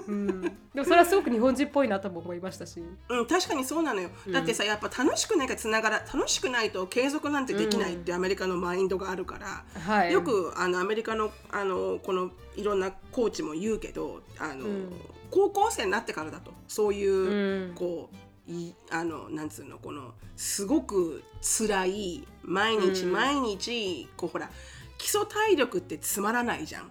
[0.07, 2.83] うん、でもそれはすごく日本人っぽいなとも思いましたし。
[3.09, 4.11] うん、確かにそうなのよ。
[4.31, 9.65] だってさ、やっぱ楽しくないからつながら、楽しくないと継続なんてできないってアメリカのマインドがあるから。
[9.81, 10.13] はい。
[10.13, 14.93] よくあのアメリカのあのこのいろんなコーチも言うけどあの、うん。
[15.31, 16.53] 高校生になってからだと。
[16.69, 17.75] そういう、うん。
[17.75, 23.13] こういあのなんつうのこのすごく辛い毎日うん。
[23.13, 24.51] 毎日、こうほら
[24.99, 26.91] 基礎体力ってつまらないじゃん。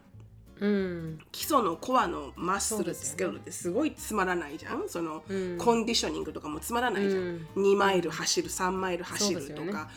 [0.60, 1.20] うん。
[1.32, 4.88] 基礎のコアのマッスルですよねつけるってすごいつまらないじゃん。
[4.88, 5.58] その、うん。
[5.58, 7.48] コンディショニングとかもつまらないじゃん、うん。
[7.56, 9.89] 2マイル走る3マイル走るとか、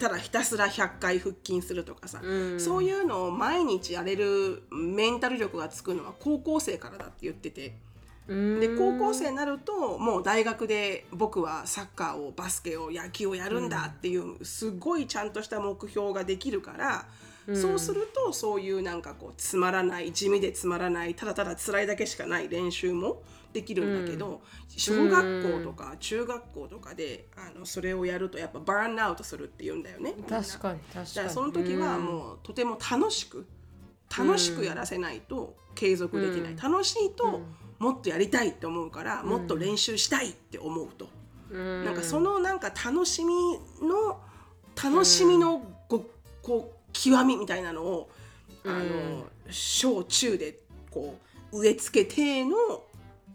[0.00, 2.60] ただひたすら100回腹筋するとかさ、うん。
[2.60, 7.76] そういうのを毎日やれるメンタル力がつくのは高校生からだって言ってて。
[8.28, 8.60] うん。
[8.60, 17.06] で高校生になるともう大学で僕はサッカーをバスケを野球をやるんだっていうすごいちゃんとした目標ができるから
[17.54, 30.14] そうするとそういうなんかこうつまらない地味でつまらないただただ辛いだけしかない練習もできるんだけど、小学校とか中学校とかであのそれをやるとやっぱバーンアウトするって言うんだよね。
[30.28, 31.30] 確かに確かに。
[31.30, 33.46] その時はもうとても楽しく
[34.14, 37.42] 楽しくやらせないと継続できない、楽しいと
[37.78, 41.08] もっとやりたいって思うから、もっと練習したいって思うと、
[41.50, 41.84] うん。
[41.84, 43.34] なんかそのなんか楽しみ
[43.80, 44.20] の
[44.82, 46.10] 楽しみのこう
[46.42, 48.10] こう極みみたいなのを、
[48.64, 50.58] あの小中で
[50.90, 51.16] こ
[51.52, 52.56] う植え付けての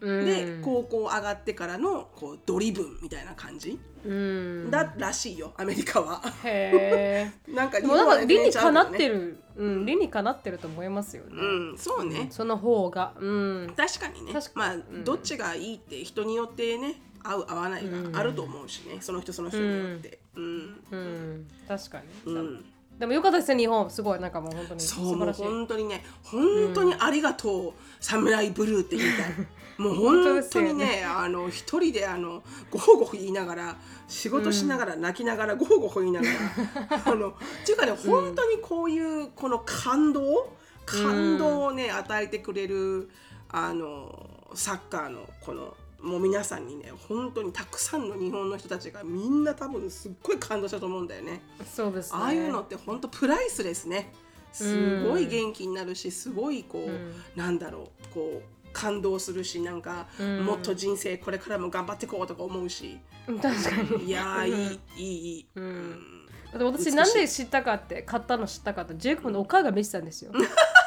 [0.02, 0.26] うん。
[0.26, 4.71] で高校上がってからのこうドリブンみたいな感じ、うん。
[4.71, 6.21] だらしいよアメリカは。
[6.43, 9.15] へえ なんかでもなんか理にかなってる。
[9.15, 12.28] る、うん、理にかなってると思いますよね、うん、そうね。
[12.32, 13.13] その方が。
[13.19, 13.74] うん。
[13.78, 14.34] 確かにね。
[14.56, 20.19] まあ、どっちがいいって人によってね合う合わないがあると思うしね、その人その人によって。
[20.36, 20.84] うん。
[20.91, 21.47] うん。
[21.67, 22.65] 確かに、うん
[23.01, 23.89] でもよかったですね日本。
[23.89, 24.79] すごいなんかもう本当に。
[24.79, 29.47] 素そうもう本当にね本当にありがとう、サムライブルーって言いたい。
[29.81, 30.73] もう本当本当ですよね。
[30.73, 33.75] にねあの一人であのゴホゴホ言いながら
[34.07, 37.33] 仕事しながら泣きながらゴホゴホ言いながら、あのっ
[37.65, 40.53] ていうかね本当にこういうこの感動
[40.85, 43.09] 感動をね与えてくれる
[43.49, 51.41] あのサッカーのこのもう皆さんにね本当にたくさんの日本の人たちがみんな多分すっごい感動したと思うんだよね。
[51.65, 52.19] そうですね。
[52.19, 54.11] ああいうのって本当プライスですね。
[54.51, 57.13] すごい元気になるし、すごいこう、ん。
[57.35, 60.45] なんだろう、こう感動するし、なんか、ん。
[60.45, 62.99] もっと人生これからも頑張っていこうとか思うし。
[63.41, 64.05] 確かに。
[64.05, 65.59] いやー、いい、いい、いい。
[65.59, 66.21] ん。
[66.51, 70.33] だって私なんで知ったかって買ったの知ったかってジェイコブのお母が見せたんですよ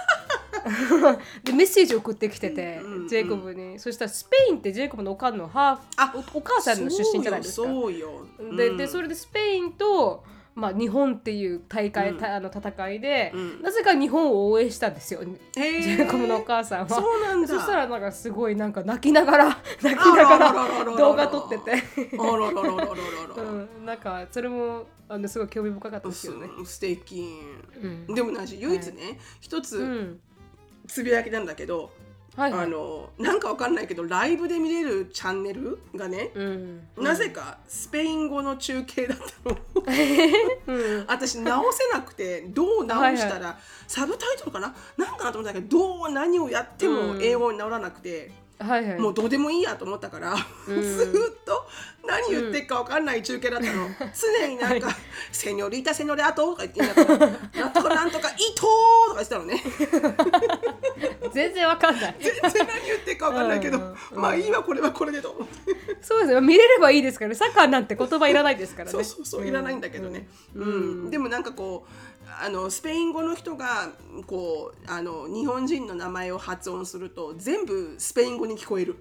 [1.45, 3.79] でメッセージ送ってきてて、ジェイコブに。
[3.79, 7.69] そしたらスペインってジェイコブのお母のハーフあおお母さんの出身じゃないですか。
[7.69, 8.27] そうよ。
[8.37, 8.57] そうよ。
[8.57, 9.05] ででそれ。
[9.05, 10.25] れでスペインと、
[10.55, 13.63] まあ、日本っていう大会、たあの戦いで、うん。
[13.63, 16.89] なぜか日本を応援したんですよ、へジェイコブのお母さんは。
[16.89, 17.49] そうなんだ。
[17.49, 21.73] そしたらなんかすごいなんか泣きながら泣きながら動画撮ってて、
[22.19, 22.87] あらららららら
[23.37, 23.43] ら。
[23.43, 26.49] うん、なんかそれもあのすごい興味深かったですよね。
[26.65, 27.27] す素敵。
[27.83, 28.15] うん。
[28.15, 30.21] でもなし、唯一ね、一うつん、
[30.87, 31.93] つぶやきなんだけど、
[32.37, 32.67] はいはい。
[32.67, 39.57] あのなんかわかんないけどライブで見れるチャンネルがね、うんなぜかスペイン語の中継だったの。
[40.67, 41.07] うん。
[41.07, 44.75] 私直せなくてどう直したら、サブタイトルかな？
[44.97, 48.33] なんかなと思ったけどどう何をやっても英語にならなくて、
[48.65, 48.99] はいはい。
[48.99, 50.35] もうどうでもいいやと思ったから、
[50.67, 51.67] ずーっと
[52.07, 53.89] 何言ってるかわかんない中継だったの、
[54.41, 54.89] 常になんか
[55.33, 57.31] 「セニョリータセニョレアト」とか言ってんだから
[57.63, 59.63] 「なんとかなんとかイトー」とか言ってたのね。
[61.33, 62.17] 全然わかんない。
[62.21, 65.55] 全然何言ってるかわかんないけど、うんうんまあいいわこれはこれでと思って。
[66.01, 68.93] そうですね見れればいいですからねサッカーなんて言葉いらないですからね。
[68.93, 70.63] そうそうそういらないんだけどね、うん。
[70.63, 70.67] う
[71.07, 71.11] ん。
[71.11, 73.91] でもなんかこうあのスペイン語の人が
[74.27, 78.97] こうあの日本人の名前を発音すると全部スペイン語に聞こえる。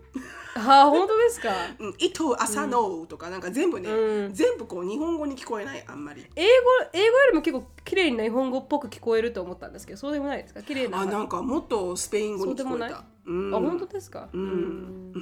[0.55, 1.49] あ本当ですか。
[1.79, 4.33] 「うん、イトアサノウ」とかなんか全部ね、うん。
[4.33, 6.25] 全部こう日本語に聞こえないあんまり。
[6.35, 6.49] 英語
[6.93, 10.61] 英語よりも結構綺麗な日本語っぽく聞こえると思ったんですけどそうでもないですか？
[10.61, 12.91] 綺麗なあなんかもっとスペイン語に聞こえそうでもない？
[12.91, 13.03] た。
[13.25, 13.55] うん。
[13.55, 15.13] あ本当ですか、うん、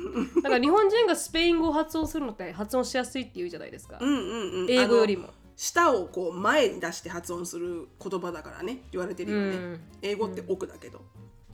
[0.41, 4.15] だから日本人がスペイン語を発音するのって発音しやすいって言うじゃないですか、うんうん
[4.63, 5.29] うん、英語よりも
[5.61, 9.79] 舌をこう前に出して発音する言葉だからね言われてるよね、うん。
[10.01, 11.03] 英語って奥だけど、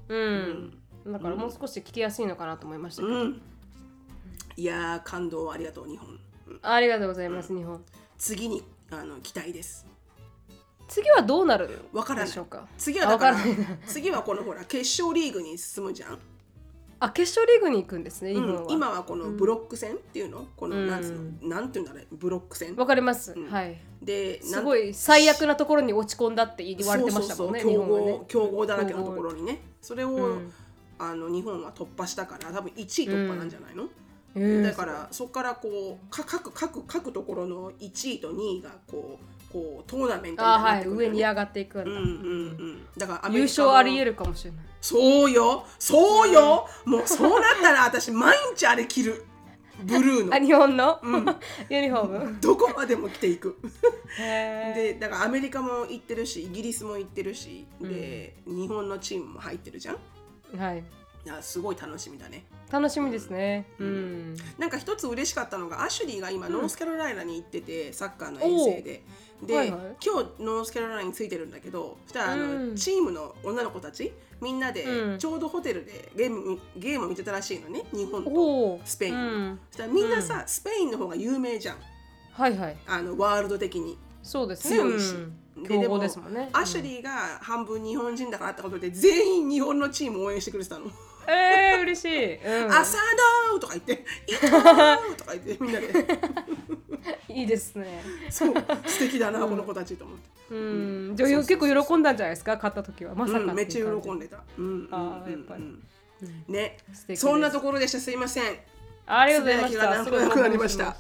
[0.08, 3.42] うん、だからもう少し聞きやすいのかなと思いましたけど、うん、
[4.56, 6.18] いやー感動ありがとう日本。
[6.62, 7.84] ありがとうございます日本。
[8.18, 9.86] 次にあの期待です。
[10.88, 12.28] 次はどうなるわからない。
[12.28, 13.38] でしょうか次はだから
[13.88, 16.20] 次はこのほら決勝リーグに進むじゃん、
[17.00, 20.48] あ決勝リーグに行くんですねうん、今はこのブロック戦っていうの？
[20.56, 20.88] この、うん。
[20.88, 21.56] なんつうの？
[21.56, 22.76] なんていうんだろうブロック戦？
[22.76, 23.50] わかります、ん。
[23.50, 23.78] はい。
[24.02, 29.62] ですすごい最悪なところに落ち込んだって言われてましたもんね強豪、強豪だらけのところにね。
[29.82, 30.52] それを、うん。
[31.00, 33.84] あの日本は突破したから多分1位突破なんじゃないの、
[34.36, 34.64] えー。
[34.64, 42.88] だからそこからこうか各各各ところの1位と2位がこうこうトーナメントみたいあになはい上ってくるよねに上がっていくんだ、うんうんうん。
[42.98, 44.66] だからアメ優リカも勝ありえるかもしれない。
[44.82, 45.66] そうよ。
[45.80, 49.26] そうよ、もうそうなったら私毎日あれ着る。
[49.84, 51.00] ブルーあの日本の、
[51.70, 52.42] ユニフォーム？
[52.42, 53.60] どこまでも着ていく。
[54.18, 57.68] でだからアメリカも行ってるしイギリスも行ってるし。
[57.80, 59.96] で、日本のチームも入ってるじゃん。
[60.56, 60.84] いはい。
[61.26, 62.46] やすごい楽しみだね。
[62.72, 63.68] 楽しみですね。
[63.80, 69.04] うん、なんか一つ嬉しかったのがアシュリーが今ノースカロライナに行っててサッカーの遠征で。
[69.44, 69.82] で、はいはい。
[70.04, 72.76] 今日ノースカロライナについてるんだけどそしたらあの、うん。
[72.76, 75.18] チームの女の子たちみんなでうん。
[75.18, 81.78] ちょうどホテルでゲームゲームを見てたらしいのね日本とスペイン、うん、そしたらみんなさ、スペインの方が有名じゃん。
[82.32, 82.78] はいはい。
[82.88, 83.98] あのワールド的に。
[84.24, 84.76] そうですね。
[84.76, 85.14] 強いし。
[85.14, 85.64] うん。
[85.64, 86.50] で強豪ですもんね。
[86.54, 90.86] アシュリーが半分日本人だからってことで全員日本のチームを応援してくれてたの。
[91.28, 92.98] えー、嬉しい、うん、アサ
[93.52, 95.88] ドーとか言って、 イトーとか言ってみんなで、
[97.30, 98.02] いいですね。
[98.30, 98.54] そう
[98.86, 100.56] 素敵だな、この子たちと思って。
[100.56, 101.16] うん。
[101.16, 103.16] じゃあ結構喜んだんじゃないですか勝った時は。
[103.16, 104.44] まさかうん、めっちゃ喜んででた。
[104.58, 105.64] うん、あーやっぱり。
[105.64, 105.84] うん。
[106.48, 106.78] ね。
[107.16, 108.00] そんなところでした。
[108.00, 108.58] すいません。
[109.06, 110.04] ありがとうございました。
[110.04, 110.98] すごくなりました。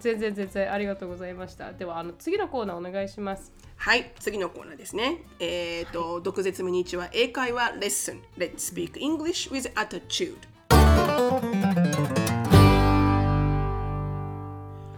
[0.00, 1.72] 全然全然ありがとうございました。
[1.72, 3.52] ではあの次のコーナーお願いします。
[3.76, 5.18] はい、次のコーナーですね。
[5.40, 8.22] えっ、と、毒舌ミニチュア英会話レッスン。
[8.38, 10.36] Let's speak English with attitude。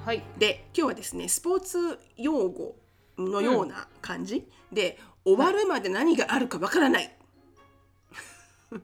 [0.06, 2.76] はいで、今日はですね、スポーツ用語
[3.18, 7.12] のような感じ、で、終わるまで何があるかわからない。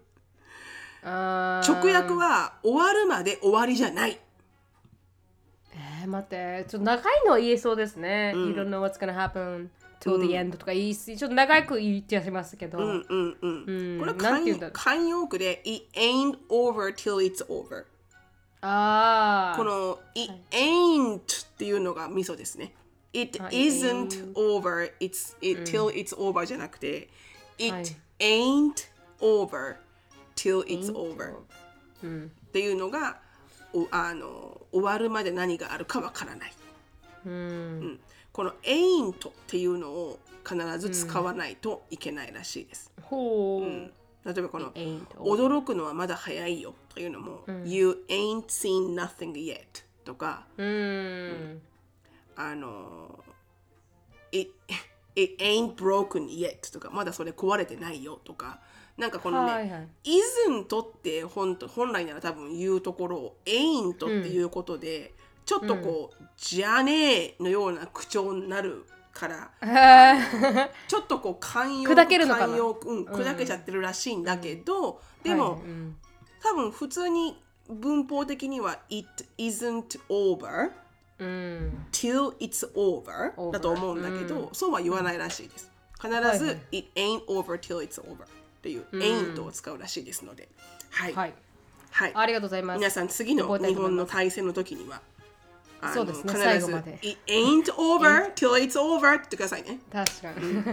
[1.05, 4.19] あー直訳は終わるまで終わりじゃない。
[5.73, 9.69] えー、待ってちょっと長いのは言えそうですね、You don't know what's gonna happen
[10.01, 13.65] till the end とか言いちょっと長く言ってやしますけど、うんうんうん。
[13.69, 17.92] うんこれは慣用句で、It ain't over till it's over。
[18.63, 21.21] この It ain't っ
[21.59, 22.73] ていうのがミソですね。
[23.13, 24.93] It あ isn't over.
[25.01, 27.09] It's, it, till it's over じゃなくて、
[27.59, 27.85] It はい。
[28.21, 28.89] ain't
[29.21, 29.77] over
[30.37, 31.39] till it's over
[32.05, 32.31] うん。
[32.49, 33.19] っていうのが
[33.75, 36.53] おあの終わるまで何があるかわからない。
[37.27, 38.01] うん。
[38.33, 42.93] この ain't っていうのを必ず使わないといけないらしいです。
[43.03, 43.91] ほう、
[44.25, 44.73] 例えばこの
[45.17, 49.61] 驚くのはまだ早いよというのも、You ain't seen nothing yet
[50.05, 51.61] とか、うん。
[52.37, 53.19] あの
[54.31, 54.51] it,
[55.15, 58.61] it ain't broken yet とかまだそれ壊れてないよとか
[58.97, 59.89] なんかこのね、はいはい。
[60.05, 65.15] isn't って本当本来なら多分言うところを ain't っていうことで、
[65.45, 69.51] ちょっとこう、じゃねえのような口調になるから
[70.89, 72.55] ちょっとこう寛容砕けるのかな？
[72.55, 75.61] うん、砕けちゃってるらしいんだけど、でも、はい。
[75.61, 75.97] うん。
[76.43, 79.07] 多分普通に文法的には It
[79.39, 80.73] isn't over
[81.19, 81.87] うん。
[81.93, 85.71] till it's over, Over だと思うんだけど、そうは言わないらしいです。
[86.01, 86.59] 必ず、はいはい。
[86.73, 88.27] It ain't over till it's over っ
[88.63, 90.49] ていう、ain't を使うらしいですので、
[90.91, 91.13] はい。
[91.15, 91.35] はい。
[91.91, 92.13] はい。
[92.15, 92.79] ありがとうございます。
[92.79, 95.01] 皆さん、次の日本の対戦の時には、
[95.93, 99.81] そうですね最後まで It ain't over till it's over ってくださいね。
[99.93, 100.33] 確か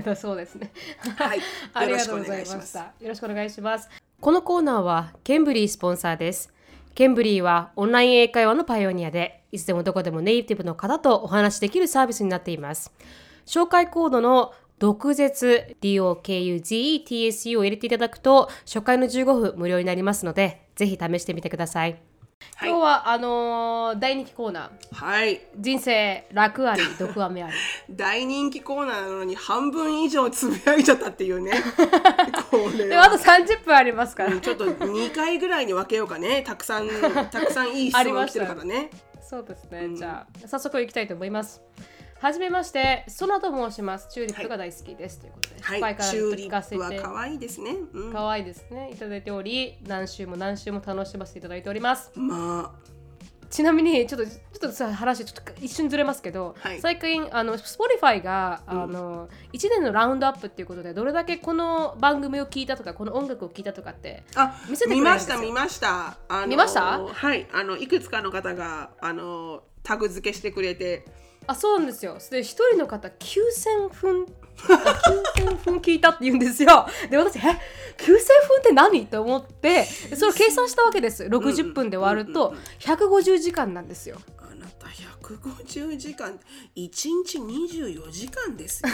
[0.09, 0.71] に、そうですね。
[1.17, 1.41] はい
[1.73, 2.79] ありがとうございました。
[2.79, 3.89] よろしくお願いします。
[4.21, 6.53] このコーナーはケンブリースポンサーです。
[6.93, 12.91] ケンブリーはオンライン英会話のパイオニアで、いつでもどこでもネイティブの方とお話しできるサービスになっています。
[13.45, 22.01] 紹介コードの毒舌 DOKUZETSU を入れていただくと初回の15分無料になりますのでぜひ試してみてください、
[22.59, 22.69] はい。
[22.69, 24.95] 今日はあのー大人気コーナー。
[24.95, 25.41] はい。
[25.57, 27.53] 人生楽あり毒あめあり。
[27.89, 31.53] 大人気コーナーなのに半分以上つぶやいちゃったっていうね。
[32.51, 32.71] これは。
[32.71, 36.43] でもあと30分ありますから、ちょっと2回ぐらいに分けようかね。
[36.43, 36.89] たくさん、
[37.31, 38.89] たくさんいい質問来てるからね。
[39.29, 41.61] そうですね、じゃあ早速いきたいと思います
[42.21, 44.09] はじめましてソナと申します。
[44.11, 45.79] チューリップが大好きです、ということではい。
[45.79, 47.77] からチューリップは可愛いですね。
[47.93, 48.91] うん、可愛いですね。
[48.91, 52.11] いただいており何週も何週も楽しませていただいております。
[52.15, 52.75] ま
[53.49, 56.81] ちなみにちょっとちょっとさ話ちょっと一瞬ずれますけど、はい。
[56.81, 65.37] 最近あの Spotify が、あの1年のラウンドアップっていうことでどれだけこの番組を聞いたとかこの音楽を聞いたとかってあ、見せてくれ見るんですよ。
[65.37, 66.17] ました見ました。
[66.47, 66.99] 見ました？
[66.99, 67.47] はい。
[67.53, 71.05] あのいくつかの方があのタグ付けしてくれて、
[71.49, 72.17] あそうなんですよ。
[72.29, 74.25] で一人の方9000分。
[74.69, 74.99] あ
[75.35, 76.85] 9000分聞いたって言うんですよ。
[77.09, 77.55] で私え？9000分
[78.59, 79.07] って何？
[79.07, 81.23] と思ってでそれを計算したわけです。
[81.23, 84.17] 60分で割ると150時間なんですよ
[85.37, 86.39] 150時間、1
[86.75, 88.89] 日24時間ですよ。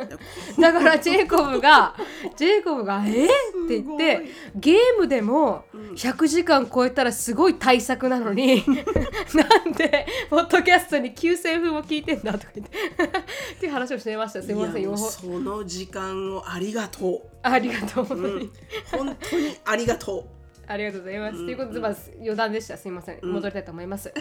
[0.58, 1.94] だからジェイコブが
[2.36, 3.10] ジェイコブが「え？
[3.10, 5.64] ーって言ってゲームでも
[5.94, 8.64] 100時間超えたらすごい対策なのに
[9.34, 14.42] なんでポッドキャストに9000分も聞いてんだとか言ってっていう話をしてました。
[14.42, 17.28] すいませんその時間をありがとう。
[17.42, 18.50] ありがとう、本当に
[18.90, 20.43] 本当にありがとう。
[20.66, 21.44] ありがとうございます。
[21.44, 22.76] ということで、まあ、余談でした。
[22.76, 23.18] すみません。
[23.22, 24.12] 戻りたいと思います。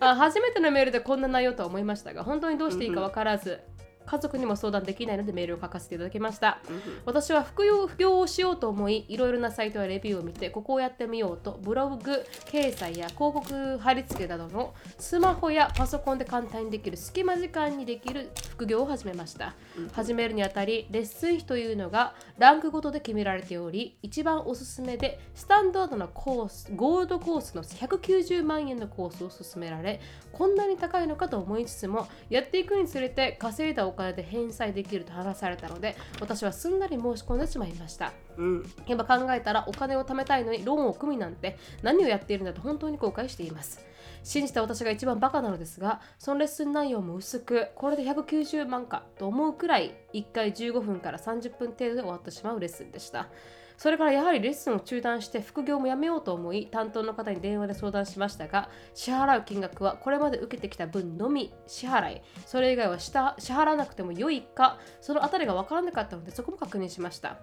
[0.00, 3.60] あ初めてのメールでこんな内容とは思いましたが、本当にどうしていいか分からず、
[4.06, 6.58] 家族にも相談できないのでメールを書かせていただきました。
[7.04, 19.54] 私は副業副業をしようと思い、いろいろなサイトやレビューを見て、ここをやってみようと、ブログ掲載や広告貼り付けなどのスマホやパソコンで簡単にできる隙間時間にできる副業を始めました。
[19.92, 30.00] 始めるにあたり、レッスン費というのがランクごとで決められており、一番おすすめでスタンダードなコース、ゴールドコースの190万円のコースを勧められ、
[30.32, 38.12] こんなに高いのかと思いつつも、やっていくにつれて稼いだおお金で返済できると話されたので私はすんなり申し込んでしまいました。
[38.36, 38.72] うん。
[38.86, 43.84] 今考えたらお金を貯めたいのにローンを組みなんて何をやっているんだと本当に後悔しています。
[44.24, 53.28] 信じた私が一番バカなのですがそのレッスン内容も薄くこれで190万かと思うくらい1回15分から30分程度で終わってしまうレッスンでした
[53.76, 62.22] それからやはりレッスンを中断して副業もやめようと思い担当の方に電話で相談しましたが支払う金額はこれまで受けてきた分のみ支払い。
[62.46, 67.38] それ以外はした支払わなくても良いかそのあたりが分からなかったのでそこも確認しました。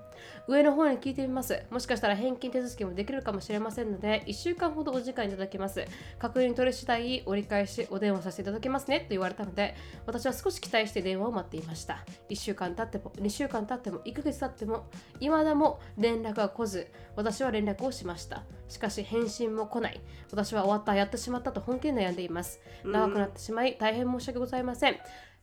[0.48, 1.64] 上の方に聞いてみます。
[1.70, 5.86] もしかしたら返金手続きもできるかもしれませんので1週間ほどお時間いただきます。
[6.18, 9.76] 確認取り次第折り返しお電話させていただきますねと言われたので
[10.06, 12.06] 私は少し期待して電話を待っていました。
[12.30, 14.86] 1週間経っても2週間経っても1ヶ月経っても
[15.20, 18.43] 今でも連絡が来ず私は連絡をしました。
[18.67, 20.01] しかし返信も来ない。
[20.32, 20.95] 私は終わった。
[20.95, 22.59] やってしまったと本気で悩んでいます。
[22.84, 24.93] 長くなってしまい大変申し訳ございません。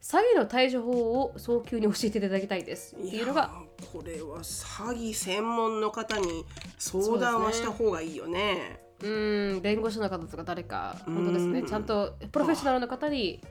[0.00, 2.94] 詐欺の対処法を早急に教えていただきたいです。
[2.94, 3.50] っていうのが
[3.92, 6.44] これは詐欺専門の方に
[6.78, 8.80] 相談はした方がいいよね。
[9.02, 9.08] う
[9.56, 11.60] ん弁護士の方とか誰か本当ですね。
[11.60, 13.42] うんちゃんとプロフェッショナルの方に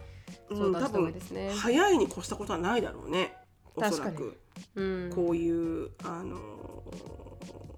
[0.50, 3.34] 相談した方がいい分ですね、早いに越したことはないだろうね
[3.76, 4.38] おそらく
[4.76, 5.12] うん。
[5.14, 6.38] こういうあの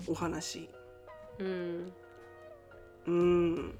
[0.07, 0.69] お話。
[1.39, 1.91] うん。
[3.07, 3.79] うん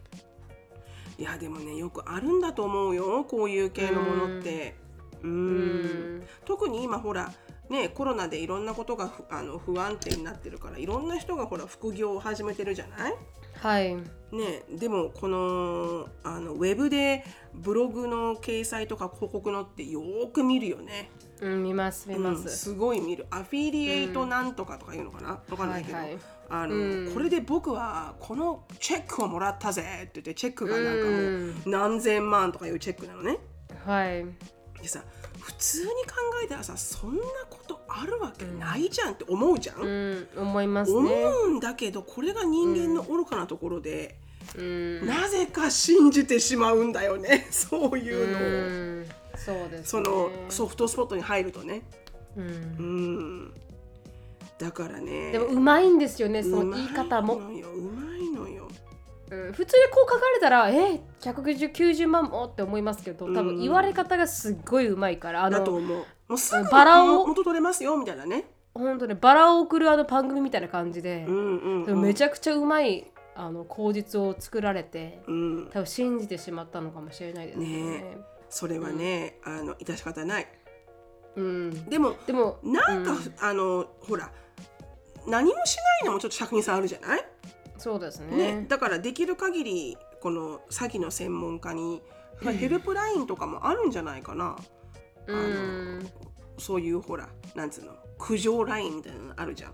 [1.17, 4.75] いやでもねよくあるんだと思うよこういう系のものって。
[4.81, 4.87] うん
[5.21, 6.23] うん。
[6.45, 7.33] 特に今ほら
[7.69, 13.13] ねコロナでいろんなことがふあの不安定になってるからいろんな人がほら副業を始めてるじゃない？
[13.59, 13.95] はい。
[13.95, 17.23] ねでもこのあのウェブで
[17.55, 21.09] ブログの掲載とか広告のってよーく見るよね、
[21.41, 23.25] うん見ます見うん、ます、すごい見る。
[23.29, 26.17] アフィリエイトなんとかとかいうのかな、わかんないけど、はいはい。
[26.49, 27.11] あのうん。
[27.13, 31.17] これで僕はこのチェックをもらったぜって言ってチェックがなんかもうう
[31.51, 31.61] ん。
[31.65, 33.37] 何千万とかいうチェックなのね。
[33.85, 34.25] はい。
[34.81, 35.03] でさ
[35.39, 35.91] 普通に考
[36.43, 44.17] えたらさそんなことあるわけないじゃんって思うじゃん、うん思います思ねうんだけどこれが人間の愚かなところで、
[44.55, 45.05] うん。
[45.05, 47.47] なぜか信じてしまうんだよね。
[47.51, 48.45] そういうのを、う
[49.03, 49.07] ん
[49.37, 49.83] そうですね。
[49.85, 51.83] そのソフトスポットに入るとね。
[52.35, 52.45] うん。
[52.45, 53.53] うん。
[54.57, 55.31] だからね。
[55.31, 58.67] でもうまいんですよねその言い方も、うまいのよ。
[59.29, 63.33] うん、普通にこう書かれたらえ190万もって思いますけど多うん。
[63.33, 66.05] 分言われ方がすっごいうまいからあのだと思う。
[66.27, 68.45] もうすぐバラを元取れますよみたいなね。
[68.73, 75.69] 本当ねバラを送るあの番組みたいな感じでう、んうん、でもめちゃくちゃうまいあの口実を作られてうん。
[75.71, 77.67] 多分信じてしまったのかもしれないですね。
[77.67, 78.17] ね
[78.49, 80.47] それはね、あの致し方ない。
[81.35, 83.33] うん、でもでもなんか、うん。
[83.39, 84.31] あのほら
[85.27, 87.25] 何もしないのもちょっと尺に差あるじゃない、
[87.77, 88.53] そうですね。
[88.61, 92.01] ねだからできる限りこの詐欺の専門家に、
[92.41, 94.55] まあ、ヘルプラインとかもあるんじゃないかな、
[95.27, 96.09] うん。
[96.57, 97.93] そういうほらなんつうの？
[98.17, 99.73] 苦情ラインみたいなのあるじゃん、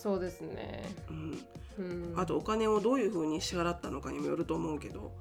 [0.00, 1.38] そうですね、うん、
[1.78, 1.82] う
[2.16, 5.12] ん、あとお金をどういうふうに支払ったのかにもよると思うけど。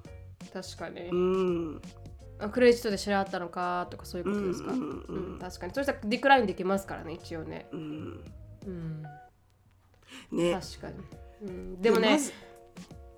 [0.52, 1.82] 確かに、うん。
[1.84, 2.07] あ
[2.52, 5.40] クレジットで支払ったのかとかそういうことですか、うんうんうんうん。
[5.40, 5.74] 確かに。
[5.74, 8.24] そしたらディクラインできますからね一応ね、うん。
[8.66, 9.04] うん、
[10.32, 10.54] ね。
[10.54, 10.96] 確かに、
[11.44, 12.20] うん、でもね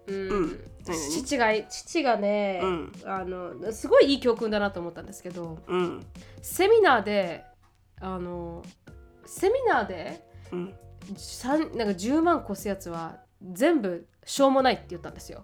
[0.08, 0.60] うん。
[0.84, 2.92] 父が父がね、うん。
[3.06, 6.06] あのすごいいい教訓だなと思ったんですけどうん。
[6.42, 7.44] セミナーで
[8.02, 8.64] あの
[9.26, 10.66] セミナーでうん。
[10.68, 13.18] なんか10万越すやつは
[13.52, 15.44] 全部しょうもないって言ったんですよ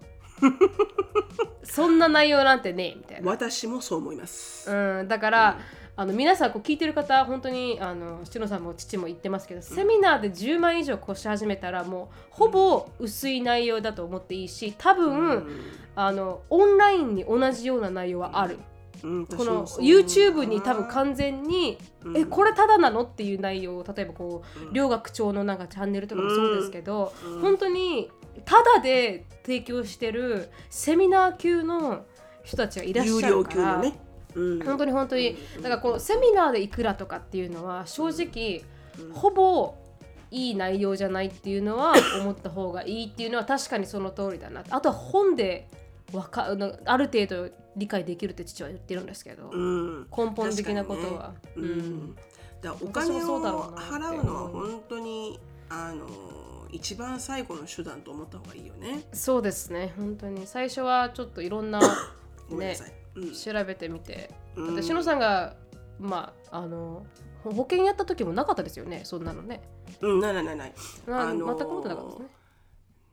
[1.62, 5.58] そんな内容なんてねえみたいな、私もそう思います、うん、だから、
[5.96, 15.46] あの皆さんこう聞いてる方本当にあのしのさんも父も言ってますけど、セミナーで10万以上越し始めたらもうほぼ薄い内容だと思っていいし多分、
[15.94, 18.58] あのオンラインに同じような内容はある、
[19.02, 22.16] うん、この YouTube に多分完全に、うん。
[22.16, 23.02] えこれただなの？
[23.02, 24.72] っていう内容を例えばこう、うん。
[24.72, 27.40] 両学長のなんかチャンネルとかもそうですけど、うん。
[27.40, 28.10] 本当に
[28.44, 32.04] ただで提供してるセミナー級の
[32.44, 33.78] 人たちがいらっし有ゃるから料級の。
[33.78, 33.98] ね、
[34.34, 35.62] うん、本当に本当にうん。
[35.62, 38.64] だからこのセミナーでいくらとかっていうのは正直
[38.98, 39.12] うん。
[39.12, 39.74] ほぼ
[40.30, 44.64] いい内容じゃないっていうのは思った方がいいっていうのは確かにその通りだな。
[44.70, 45.68] あとは本で
[46.12, 51.40] わかある程度理解できるって父は言ってるんですけど、うん、根本的なことは、ね。
[51.56, 52.16] うん。
[52.62, 53.40] だお金を
[53.76, 56.06] 払うのは本当にあの
[56.70, 59.04] 一番最後の手段と思った方がいいよね。
[59.12, 59.92] そうですね。
[59.96, 60.46] 本当に。
[60.46, 61.80] 最初はちょっといろんな
[62.50, 62.76] ね。
[63.14, 63.32] うん。
[63.32, 64.30] 調べてみて。
[64.56, 64.74] うん。
[64.76, 65.56] 私野さんが
[65.98, 67.06] まああの
[67.44, 69.02] 保険やった時もなかったですよね？
[69.04, 69.62] そんなのね。
[70.00, 70.74] うん、ないないないない。
[71.06, 72.28] なあのー全く持ってなかったですね。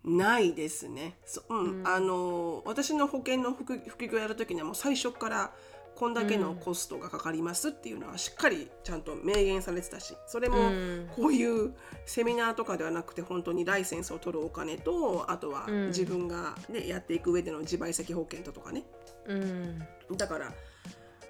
[0.06, 1.18] ないですね。
[1.26, 1.88] そうん、うん。
[1.88, 5.54] あの私の保険の副副業やるときにはもう最初から
[5.96, 11.10] こんだけのコストがかかりますっていうのはしっかりちゃんと明言されてたしそれもうん。
[11.16, 11.74] こういう
[12.06, 15.88] セミナーとかではなくて本当にライセンスを取るお金とあとはうん。
[15.88, 18.84] 自分が、ねやっていく上での自賠責保険とかね。
[19.28, 19.80] うん。
[20.18, 20.54] だから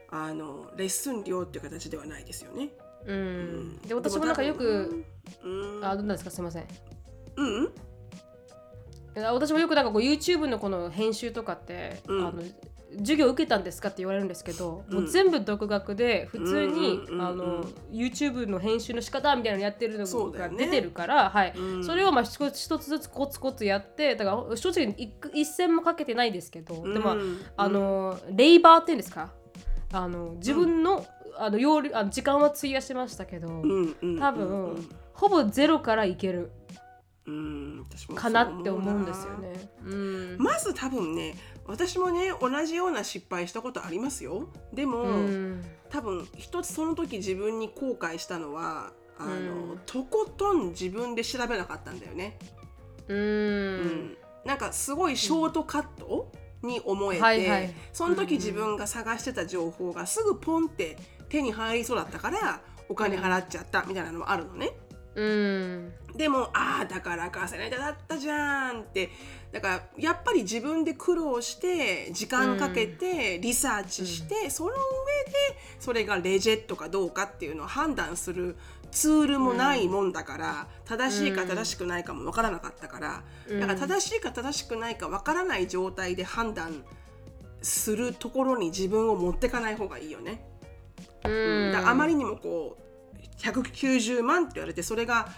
[0.09, 2.69] あのレッスン料っていう形ではないですよね。
[3.05, 3.77] うん。
[3.81, 5.05] で私もなんかよく
[5.43, 5.85] うん。
[5.85, 6.31] あどうなんですか？
[6.31, 6.67] すいません
[7.35, 7.65] うん。
[7.65, 12.27] いや私もよくなんかこう YouTube のこの編集とかって、うん。
[12.27, 12.41] あの
[12.99, 14.95] 授業受けたんですかって言われるんですけど、うん。
[14.95, 21.53] もう全部独学で普通に、あの YouTube の編集の仕方みたいなのやってるのが出てるから、はい。
[21.55, 21.83] うん。
[21.83, 27.39] それをまあ一つずつコツコツやってだから正直一一銭もかけてないですけど、でもうん。
[27.57, 29.31] あのレイバーっていうんですか？
[29.91, 31.05] あの自分の,、
[31.37, 33.47] あの要領あの時間は費やしましたけど、
[34.19, 36.51] 多分、ほぼゼロからいける。
[37.25, 37.85] うん
[38.15, 39.53] かなって思うんですよね。
[39.85, 40.37] うん。
[40.39, 41.35] まず多分ね
[41.65, 44.49] 私もね同じような失敗したことありますよ。
[44.73, 45.63] でも、うん。
[45.89, 49.35] 多分一つその時自分に後悔したのはあの、う
[49.75, 49.79] ん。
[49.85, 52.37] とことん自分で調べなかったんだよね、
[53.07, 53.77] ううん。
[54.09, 56.31] んなんかすごいショートカット
[56.63, 57.73] に思えて、はいはい。
[57.91, 60.97] その時自分が探してた情報がすぐポンって
[61.29, 64.71] 手に入りそうだったからお金払っちゃったみたいなのもあるのね。
[65.15, 65.93] うん。
[66.15, 69.09] でもああだから稼いだだったじゃんって
[69.53, 74.79] だからやっぱり自分で苦労して時間かけてリサーチして、その上で
[75.79, 78.57] それがレジェットかどうかっていうのを判断する
[78.91, 83.59] ツールもないもんだから、正しいか正しくないかも分からなかったから、うん。
[83.59, 86.83] だから正しいか正しくないか分からない状態で判断
[87.61, 90.43] するところに自分を持ってかない方がいいよね。
[91.25, 91.71] うん。
[91.71, 92.83] だあまりにもこう
[93.39, 95.29] 190万って言われてそれが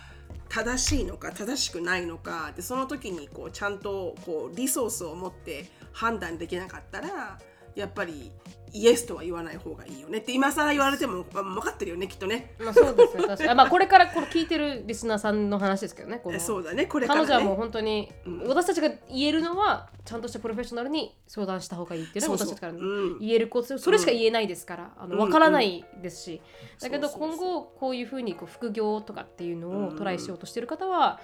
[0.50, 7.40] 正しいのか正しくないのかでその時にこうちゃんとこうリソースを持って判断できなかったら
[7.76, 8.32] やっぱり
[8.76, 10.18] イエスとは言わない方がいいよね。
[10.18, 12.56] って今更言われても、まあ、分かってるよねきっとね。
[12.60, 13.50] まあそうですね確かに。
[13.50, 16.40] あまあこれからこれ聞いてるリスナーさんの話ですけどねこの。
[16.42, 16.86] そうだね。
[16.86, 18.48] これから、ね、彼女はもう本当に、うん。
[18.50, 23.20] 私たちが言えるのはちゃんとしたプロフェッショナルに相談した方がいいっていうのは私たちからうん。
[23.20, 25.20] 言えることそれしか言えないですから、あのうん。
[25.20, 26.42] 分からないですし、
[26.82, 29.88] だけどそうそうそう今後こういうふうにこう副業とかっていうのうん。
[29.88, 31.22] をトライしようとしてる方は、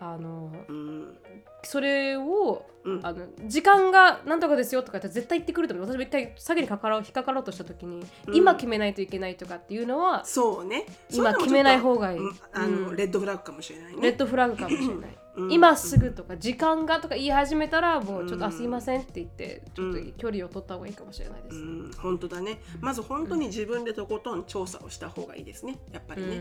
[0.00, 1.16] あのうん。
[1.62, 3.00] それをうん。
[3.02, 5.86] あの時間がなんとかですよとかって絶対言ってくると思う。
[5.86, 8.36] 私も一回詐欺にかかろう引っかかろうとした時に、うん。
[8.36, 10.86] 今決めないといけないとかっていうのはそうね。
[11.10, 12.18] 今決めない方がいい。
[12.52, 12.96] あの、うん。
[12.96, 14.02] レッドフラッグかもしれないね。
[14.02, 15.52] レッドフラグかもしれない、うん。
[15.52, 18.44] 今すぐとか時間がとか言い始めたらもうちょっと、うん。
[18.44, 22.60] あすいませんって言ってちょっと距離を取った方がいいかもしれないです、うん、本当だね。
[22.80, 25.78] まず本当に自分でとことん調査をした方がいいですね。
[25.92, 26.36] やっぱりね。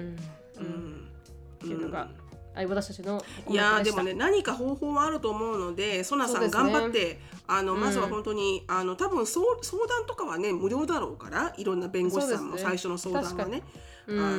[0.58, 1.08] うん。
[1.56, 2.10] っていうのが
[2.56, 7.82] 私たちのいやーでもね何か方法はあると思うのでソナさん頑張って、あのうん。
[7.82, 13.64] まずは本当にあの多分相相談とかはね無料だろうからいろんな弁護士さんも最初の相談はね
[14.08, 14.24] うん。
[14.24, 14.38] あ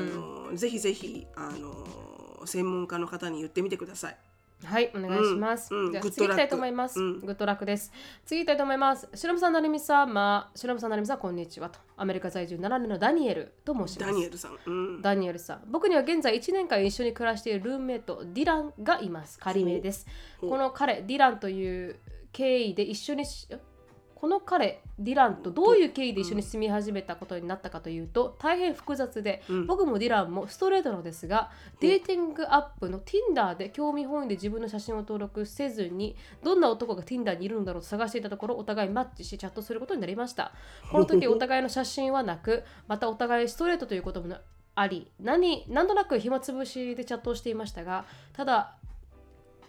[0.50, 4.16] のぜひぜひあの専門家の方に言ってみてください。
[4.64, 5.74] はい、お願いします。
[5.74, 7.00] うんうんじゃあ次行きたいと思います。
[7.00, 7.92] うんグッドラックです。
[8.24, 9.08] 次行きたいと思います。
[9.14, 11.78] しのぶさん、なるみさん、まあ、しのぶさん、なるみさん、こんにちはと。
[11.96, 13.98] アメリカ在住7年のダニエルと申します。
[13.98, 14.58] ダニエルさん。
[14.66, 15.02] うん。
[15.02, 15.62] ダニエルさん。
[15.70, 19.38] 僕には現在1年間一緒に暮らしているルームメイト、ディランがいます。
[19.38, 20.06] 仮名です。
[20.40, 21.96] この彼、ディランという
[22.32, 23.48] 経緯で一緒にし、
[24.24, 29.66] この彼、ディランとどういう経緯で一緒に住み始めたことになったかというと、大変複雑で、うん。
[29.66, 40.52] 僕もディランもストレートのですが、デーティングアップの Tinder で興味本位で自分の写真を登録せずに、どんな男が Tinder にいるんだろうと探していたところ、お互いマッチし、チャットすることになりました。
[40.90, 44.34] この時、お互いの写真はなく、 またお互いストレートということも
[44.74, 48.78] あり、何なんとなく暇つぶしでチャットをしていましたが、ただ、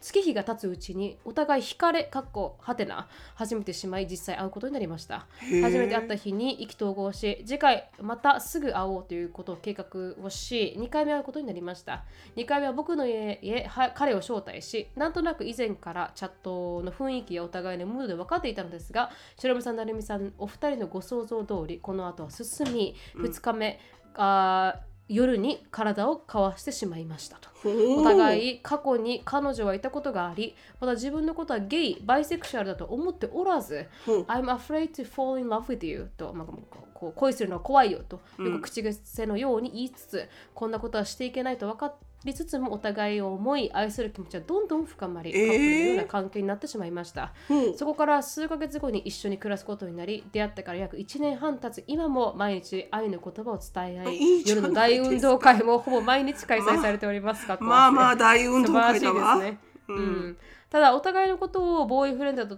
[0.05, 5.25] 月日が経つうちにお互い惹かれかっこはてな始めてしまい実際会うことになりました。
[5.63, 9.85] 初めて会った日に意気投合し次回またすぐ会おうということを計画
[10.23, 12.05] をし2回目会うことになりました。
[12.35, 23.79] 2回目は僕の家へは彼を招待しなんとなく以前からチャットの雰囲気やお互いのムードで分かっていたのですが白目さん成美さんお二人のご想像通りこの後は進み2日目、
[24.13, 27.49] あー夜に体を交わしてしまいましたと。
[27.65, 36.47] おお互い過去に彼女はいたことがありまた自分のことはゲイバイセクシュアルだと思っておらず I'm afraid to fall in love with you と、まあ、
[36.93, 41.93] こう恋するのは怖いよとよく口癖のように言いつつ、こんなことはしていけないと分か
[42.23, 45.47] りつつもお互いを思い愛する気持ちはどんどん深まり、えー。
[45.47, 47.33] カップルのような関係になってしまいました。
[47.47, 59.35] ほうそこから数ヶ月後に一緒に暮らすことになり出会ってから約1年半経つ今も毎日愛の言葉を伝え合い夜の大運動会もほぼ毎日開催されておりますが、 まあまあ大運動会だわ。
[59.35, 60.37] 素晴らしいですね、うん。
[60.69, 62.57] ただお互いのことをボーイフレンドと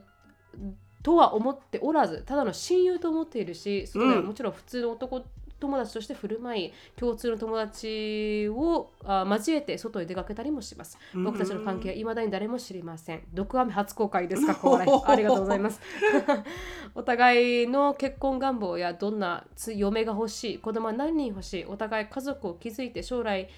[1.03, 5.23] とは思っておらずただの親友と思っているしそれはもちろん普通の男
[5.59, 10.97] 友達として振る舞い共通の友達をあ交えて外へ出かけたりもします。
[11.15, 13.23] 僕たちの関係はいまだに誰も知りません。
[13.33, 14.55] 毒飴初公開ですか？
[14.61, 15.81] これありがとうございます。
[16.95, 23.49] お互いの結婚願望やどんなつ嫁が欲しい子供は何人欲しいお互い家族を築いて将来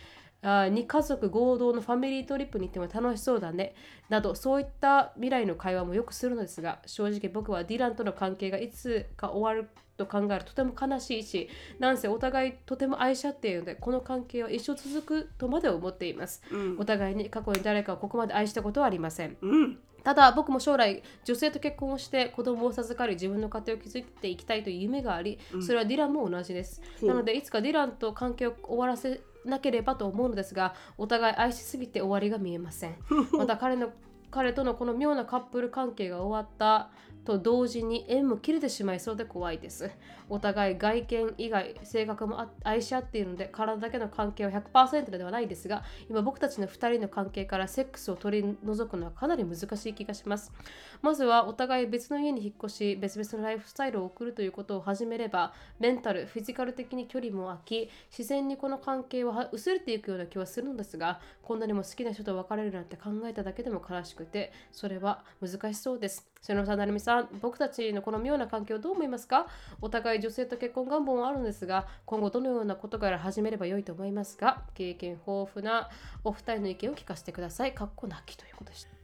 [0.42, 3.76] あ2家族合同のファミリートリップに行っても楽しそうだね。
[4.08, 9.70] などそういった未来の会話もよくするのですが正直僕はディランとの関係がいつか終わる
[10.00, 16.42] と考えるととても悲しいしなんせお互いとても愛し合っているのでこの関係は一生続くとまで思っています、
[16.78, 19.38] お互いに過去に誰かをここまで愛したことはありません。
[19.42, 19.80] うん。
[20.04, 27.10] ただ僕も将来女性と結婚をして子供を授かり自分の家庭を築いていきたいという夢がありそれはディランも同じです、ほう。
[27.10, 32.96] なのでいつかディランと関係を終わらせなければと思うのですがお互い愛しすぎて終わりが見えません。
[33.38, 33.92] また彼の
[34.32, 36.90] 彼とのこの妙なカップル関係が終わった
[37.26, 39.92] と同時に縁も切れてしまいそうで怖いです。
[40.30, 50.52] お互い外見以外性格も愛し合っているので体だけの関係は100%ではないですが今僕たちの2人の関係からセックスを取り除くのはかなり難しい気がします。
[51.02, 69.48] まずはお互い別の家に引っ越し別々のライフスタイルを送るということを始めればメンタルフィジカル的に距離も空き自然にこの関係は薄れていくような気はするのですがこんなにも好きな人と別れるなんて考えただけでも悲しくてそれは難しそうです瀬野さん、成美さん、僕たちのこの妙な関係をどう思いますか？
[69.82, 74.64] お互い女性と結婚願望もあるんですが、今後どのようなことから始めれば良いと思いますか？
[74.74, 75.90] 経験豊富な
[76.24, 77.74] お二人の意見を聞かせてください。
[77.74, 78.99] かっこなきということでした。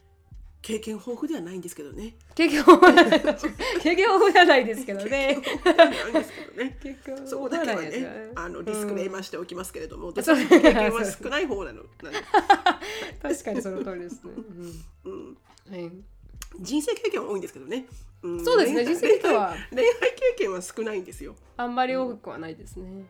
[0.66, 2.16] 経験豊富ではないんですけどね。
[2.34, 3.22] 経験豊富じゃない
[3.80, 5.40] 経験豊富じゃないですけどね。
[7.28, 11.84] そこだけはねあのディスクレーマーしておきますけれども、経験は少ない方なの。
[13.22, 14.32] 確かにその通りですね。
[15.04, 15.14] うん。
[15.14, 15.38] うん。
[15.70, 15.92] はい、
[16.60, 17.86] 人生経験は多いんですけどね、
[18.28, 18.44] ん。
[18.44, 19.56] そうですね、人生経験は。
[19.70, 21.36] 恋愛経験は少ないんですよ。
[21.58, 23.06] あんまり多くはないですね。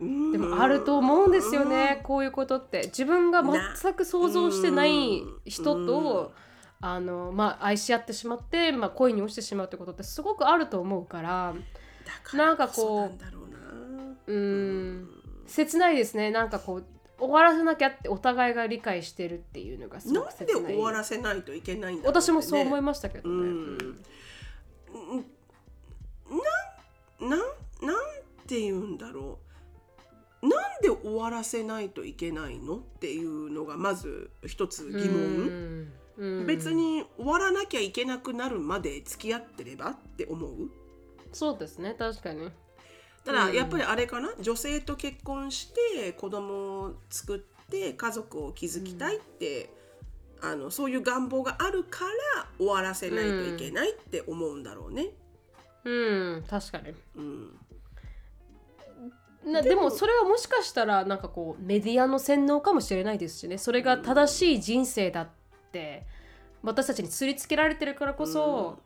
[0.00, 0.32] うん。
[0.32, 2.86] でもあると思うんですよね、こういうことって。
[2.86, 6.32] 自分が全く想像してない人と、
[6.80, 11.54] あのまあ、愛し合ってしまって、まあ、恋に落ちてしまうってことってすごくあると思うから
[12.04, 13.58] だからなんかこうそなんだろうな。
[14.26, 15.08] うーん。
[15.46, 16.30] 切ないですね。
[16.30, 16.84] なんかこう
[17.18, 20.72] 終わらせなきゃってお互いが理解してるっていうのがすごなんでく切ない。
[20.74, 22.08] 終わらせないといけないんだね。
[22.08, 23.78] 私もそう思いましたけどね、うん。
[27.20, 27.38] ななん
[27.86, 27.96] なん
[28.46, 29.38] て言うんだろ
[30.42, 30.48] う。
[30.48, 35.90] なんで終わらせないといけないのっていうのがまず一つ疑問、
[36.46, 40.70] 別に終わらなきゃいけなくなるまで付き合ってればって思う？
[41.32, 42.50] そうですね確かに。
[43.24, 43.54] ただうん。
[43.54, 44.32] やっぱりあれかな？
[44.40, 47.38] 女性と結婚して子供を作っ
[47.70, 49.70] て家族を築きたいって、
[50.40, 52.04] あのそういう願望があるか
[52.36, 55.08] ら終わらせないといけないって思うんだろうね。
[55.84, 56.94] うん確かに。
[57.16, 57.58] うん。
[59.52, 63.58] なでもそれはもしかしたらなんかこうメディアの洗脳かもしれないですしね。
[63.58, 65.28] それが正しい人生だっ
[65.74, 66.06] て
[66.62, 68.78] 私たちにすりつけられてるからこそ、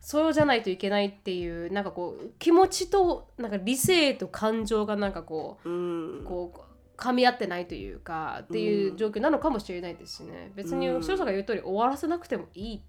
[0.00, 5.72] そうじゃないといけないっていうなんかこう気持ちとなんか理性と感情がなんかこうう
[6.20, 6.24] ん。
[6.24, 6.60] こう
[6.96, 10.52] 噛み合ってないというかっていう状況なのかもしれないですしね。
[10.54, 11.02] 別にうん。
[11.02, 12.82] 白さんが言う通り終わらせなくてもいい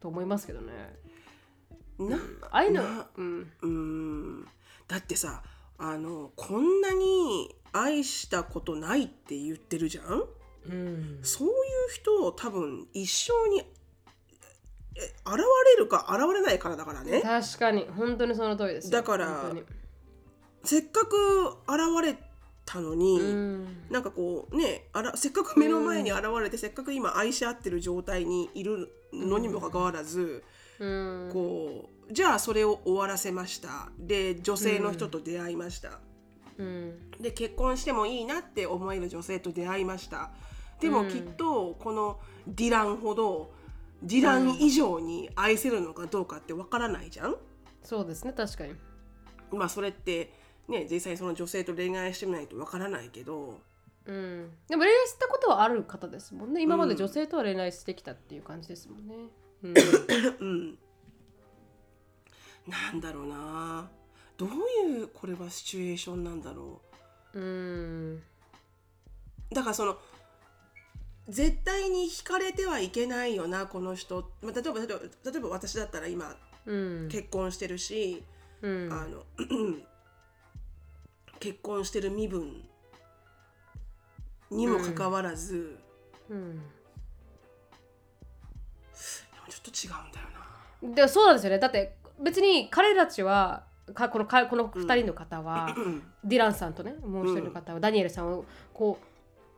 [0.00, 0.72] と思いますけどね。
[1.98, 2.16] な
[2.50, 2.82] ああいうの
[3.62, 4.46] うん。
[4.88, 5.42] だってさ
[5.78, 10.24] あのこんなに愛したことないって言ってるじゃん？
[10.68, 11.18] うん。
[11.22, 11.54] そういう
[11.92, 13.60] 人多分一生に
[14.94, 15.38] え現
[15.74, 17.22] れるか現れないからだからね。
[17.22, 17.86] 確かに。
[17.96, 18.92] 本当にその通りですよ。
[18.92, 19.52] だから
[20.64, 22.16] せっかく現れ
[22.64, 23.86] たのに、うん。
[23.90, 30.44] なんかこうねあらせっかく目の前に現れて、せっかく今愛し合ってる状態にいるのにもかかわらず、
[30.78, 31.30] うん。
[31.32, 33.88] こうじゃあそれを終わらせました。
[33.98, 36.00] で女性の人と出会いました、
[36.58, 37.10] うん。
[37.18, 40.30] で結婚してもいいなって思える女性と出会いました
[40.82, 41.08] でもうん。
[41.08, 43.52] きっとこのディランほど
[44.02, 47.36] ディラン以上に愛せるのかどうかってわからないじゃん、
[47.84, 48.74] そうですね確かに。
[49.52, 50.32] まあそれって
[50.68, 53.60] ね実際その女性と恋愛してみないとわからないけど。
[54.04, 54.50] うん。
[54.68, 56.60] でも恋愛したことはある方ですもんね。
[56.60, 59.14] 今まで女性とは恋愛してきたっていう感じですもんね。
[59.62, 59.74] うん。
[60.40, 60.78] うん。
[62.66, 63.88] なんだろうな。
[64.36, 64.48] どう
[64.90, 66.80] いうこれはシチュエーションなんだろ
[67.34, 67.40] う。
[67.40, 68.14] ん。
[68.16, 68.22] う
[69.54, 69.96] だからその
[71.28, 77.08] 絶対に惹かれてはいけないよなこの人、まあ、例えば例えば例えば私だったら今うん。
[77.08, 78.22] 結婚してるし、
[78.62, 78.92] うん。
[78.92, 79.24] あの
[81.40, 82.62] 結婚してる身分
[84.50, 85.76] にもかかわらず、
[86.28, 86.58] うん。
[86.58, 86.66] でも
[89.48, 90.28] ちょっと違うんだよ
[90.90, 90.94] な。
[90.94, 91.58] でそうなんですよね。
[91.58, 93.64] だって別に彼らたちは
[93.94, 95.74] かこのかこの2人の方は、
[96.22, 99.06] ディランさんとねもう一人の方は、ダニエルさんをこう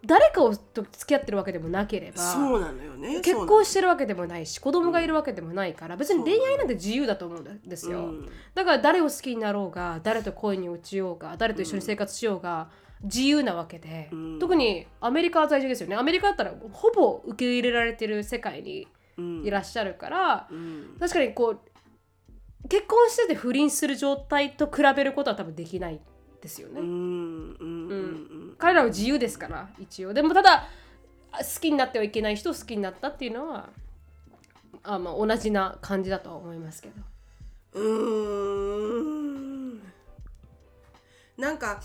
[0.06, 3.20] 誰かをと付き合ってるわけでもなければそうなのよね。
[3.20, 8.28] 結婚してるわけでもないし子供がいるわけでもないから別に恋愛なんて自由だと思うんですよ、うん。
[8.54, 12.68] だから誰を好きになろうが誰と恋に落ちようが誰と一緒に生活しようが
[13.02, 14.38] 自由なわけで、うん。
[14.38, 15.96] 特にアメリカは在住ですよね。
[15.96, 18.86] アメリカだったらほぼ受け入れられてる世界に
[19.16, 19.44] うん。
[19.44, 20.96] いらっしゃるから、うん。
[20.98, 21.60] 確かにこう
[22.68, 26.00] 結婚してて不倫する状態と比べることは多分できない
[26.40, 27.56] ですよね、うん
[28.58, 30.14] 彼らは自由ですから一応。
[30.14, 30.68] でもただ
[31.32, 33.68] 好きになってはいけない人を好きになったっていうのは
[34.82, 36.94] あ、まあ、同じな感じだとは思いますけど。
[37.72, 39.00] うー
[39.74, 39.82] ん。
[41.36, 41.80] なんか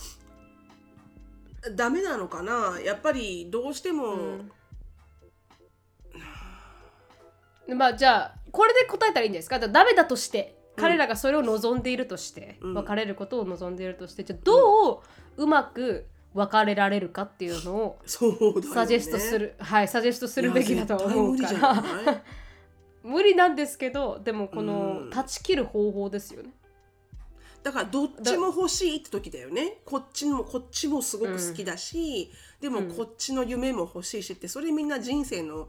[1.76, 2.80] ダメなのかな？
[2.86, 4.39] やっぱりどうしても、
[7.67, 9.59] でまあじゃあこれで答えたらいいんですか？
[9.59, 12.74] ダメだとして彼らがそれを望んでいるとして、うん。
[12.76, 15.03] 別れることを望んでいるとしてじゃあど
[15.38, 21.69] ううまく別れられるかっていうのをサジェストする、はいサジェストするべきだと思うから。
[21.69, 22.21] ゃない。
[23.03, 25.09] 無理なんですけどでもこのうん。
[25.09, 26.51] 断ち切る方法ですよね。
[27.63, 29.80] だからどっちも欲しいって時だよね。
[29.86, 35.67] こっちもこっちもすごく好きだし、でもこっちの夢も欲しいしってそれみんな人生の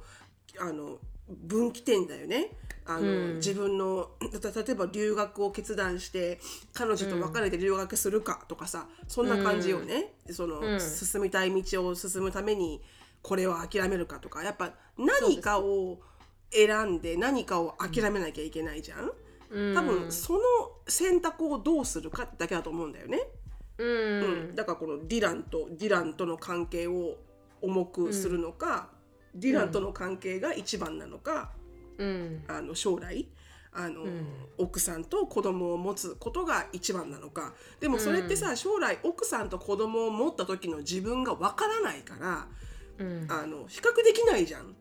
[0.58, 0.98] あの
[1.28, 2.50] 分岐点だよね
[2.94, 3.34] あの、うん。
[3.36, 4.10] 自分の
[4.40, 6.40] た例えば留学を決断して
[6.72, 10.80] 彼女と別れて留学するかとかさそんな感じよね、その、うん。
[10.80, 12.82] 進みたい道を進むために
[13.22, 14.42] これを諦めるかとか。
[14.42, 15.98] やっぱ何かを
[16.52, 19.12] 選んで何かを諦めなきゃいけないじゃん。
[19.50, 19.74] うん。
[19.74, 20.40] 多分その
[20.86, 23.20] 選択をどうするかだけだと思うんだよね、
[23.78, 24.54] うん、うん。
[24.54, 27.16] だからこのディランとディランとの関係を
[27.62, 28.88] 重くするのか、
[29.34, 31.52] ディランとの関係が一番なのか、
[32.00, 32.44] うん。
[32.48, 33.28] あの将来
[33.72, 34.04] あの、
[34.58, 37.54] 奥さんと子供を持つことが一番なのか。
[37.78, 42.48] でもそれってさ、将来奥さんと子供を持った時の自分がわからないから
[43.00, 44.74] うん、あの比較できないじゃん。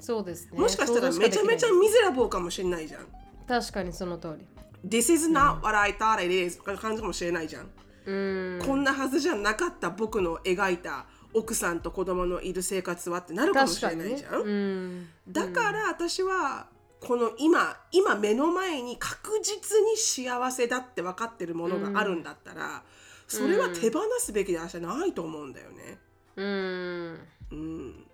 [0.00, 0.58] そうですね。
[0.58, 3.06] もしかしたらめちゃめちゃミゼラボーかもしれないじゃん。
[3.46, 4.46] 確かにその通り。
[4.88, 7.70] This is not what I thought it is 感じかもしれないじゃん。
[8.06, 8.66] うん。
[8.66, 11.06] こんなはずじゃなかった僕の描いた
[11.36, 14.40] 奥さんと子供のいる生活はってなるかもしれないじゃん。
[14.40, 15.08] うん。
[15.28, 16.66] だから私は
[17.00, 22.82] この今今目の前に確実に幸せだって分かってるものがあるんだったら、
[23.28, 25.98] それは手放すべきではないと思うんだよね。
[26.36, 27.20] うん。
[27.52, 28.05] うん、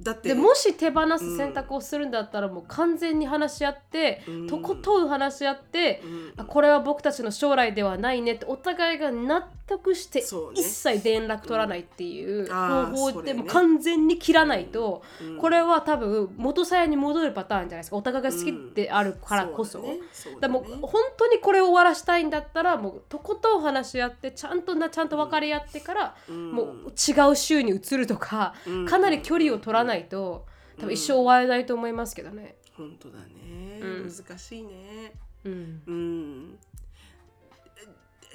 [0.00, 4.46] だってでもし手放す選択をするんだったらもう完全に話し合って、うん。
[4.46, 6.32] とことん話し合って、うん。
[6.36, 10.20] あこれは僕たちの将来ではないねってお互いが納得して、
[10.54, 15.38] 一切連絡取らないっていう方法でも完全に切らないと、うん。
[15.38, 17.96] これは多分元さやに戻るパターンじゃないですか。
[17.96, 19.80] お互いが好きであるからこそ。
[19.80, 19.98] うだね。
[20.12, 26.52] そうだだねもう本当にこれを終わらしたいんだったらもうとことん話し合ってちゃんとなちゃんと分かり合ってから、ん。
[26.52, 28.86] もう違う州に移るとか、うん。
[28.86, 30.46] かなり距離を取らないと
[30.78, 32.56] 多分一生終われないと思いますけどね。
[32.76, 34.10] 本当だね、うん。
[34.10, 35.12] 難しいね。
[35.44, 35.82] うん。
[35.86, 36.58] うん、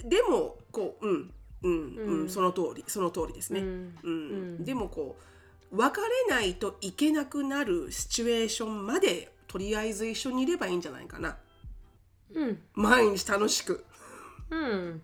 [0.03, 1.31] でもこううん。
[1.63, 1.71] うん。
[1.71, 2.29] うん、うん。
[2.29, 2.83] その通り。
[2.87, 3.61] その通りですね。
[3.61, 4.63] うん。
[4.63, 5.17] でもこ
[5.71, 11.37] う別れないといけなくなるシチュエーションまでとりあえず一緒にいればいいんじゃないかな。
[12.33, 12.61] うん。
[12.73, 13.85] 毎日楽しく。
[14.49, 15.01] うん。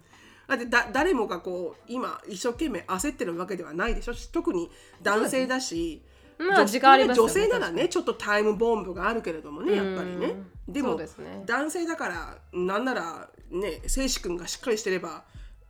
[0.47, 4.14] だってだ誰もがこう今一生懸命焦ってるわけではないでしょ。
[4.32, 4.70] 特に
[5.02, 6.04] 男性だし。
[6.39, 10.27] まあ時間ありますよね女性ならねちょっとタイムボンブがあるけれどもねやっぱりね。
[10.27, 11.07] うんでもね。
[11.45, 15.23] 男性だからなんならね精子君がしっかりしてれば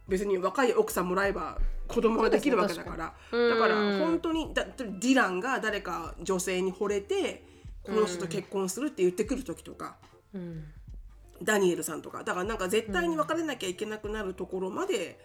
[0.08, 1.58] 別に若い奥さんもらえば
[1.88, 3.14] 子供ができるわけだから。
[3.32, 3.50] ね。
[3.50, 4.00] だからうん。
[4.00, 7.44] 本当にだディランが誰か女性に惚れて
[7.84, 9.96] この人と結婚するって言ってくる時とか、
[10.34, 10.66] うん。
[11.42, 12.24] ダニエルさんとか。
[12.24, 15.18] だからなんか絶対に別れなきゃいけなくなるところまで、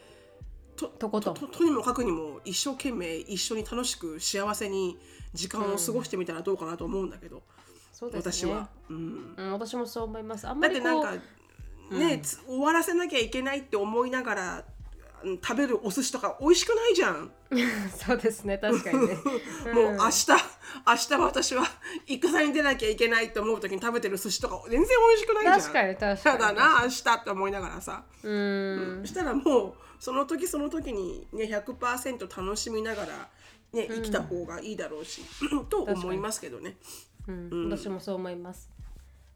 [0.77, 4.99] ととことんととにもかくにも一生懸命一緒に楽しく幸せに
[5.33, 7.43] 時間を過ごしてみたらどうかなと思うんだけど、
[7.93, 8.69] そうですね私は。
[8.91, 10.47] うんうん、私もそう思います。
[10.47, 11.25] あんまりだってなんか
[11.91, 14.65] ね、つ終わらせなきゃいけないって思いながら
[15.25, 17.31] うん食べるお寿司とか美味しくないじゃん。
[17.97, 19.15] そうですね確かにね。
[19.73, 20.29] もう明日
[20.87, 21.65] 明日私は
[22.07, 25.61] 戦に出なきゃいけないって思う時に食べてる寿司とか全然美味しくないじゃん。
[25.61, 28.05] 確かに確かにやだな明日って思いながらさ。
[28.23, 29.75] うんそしたらもう
[30.05, 33.29] その時その時にね100%楽しみながら
[33.73, 35.23] ね生きた方がいいだろうし、
[35.71, 36.77] と思いますけどね。
[37.27, 38.69] うん、私もそう思います。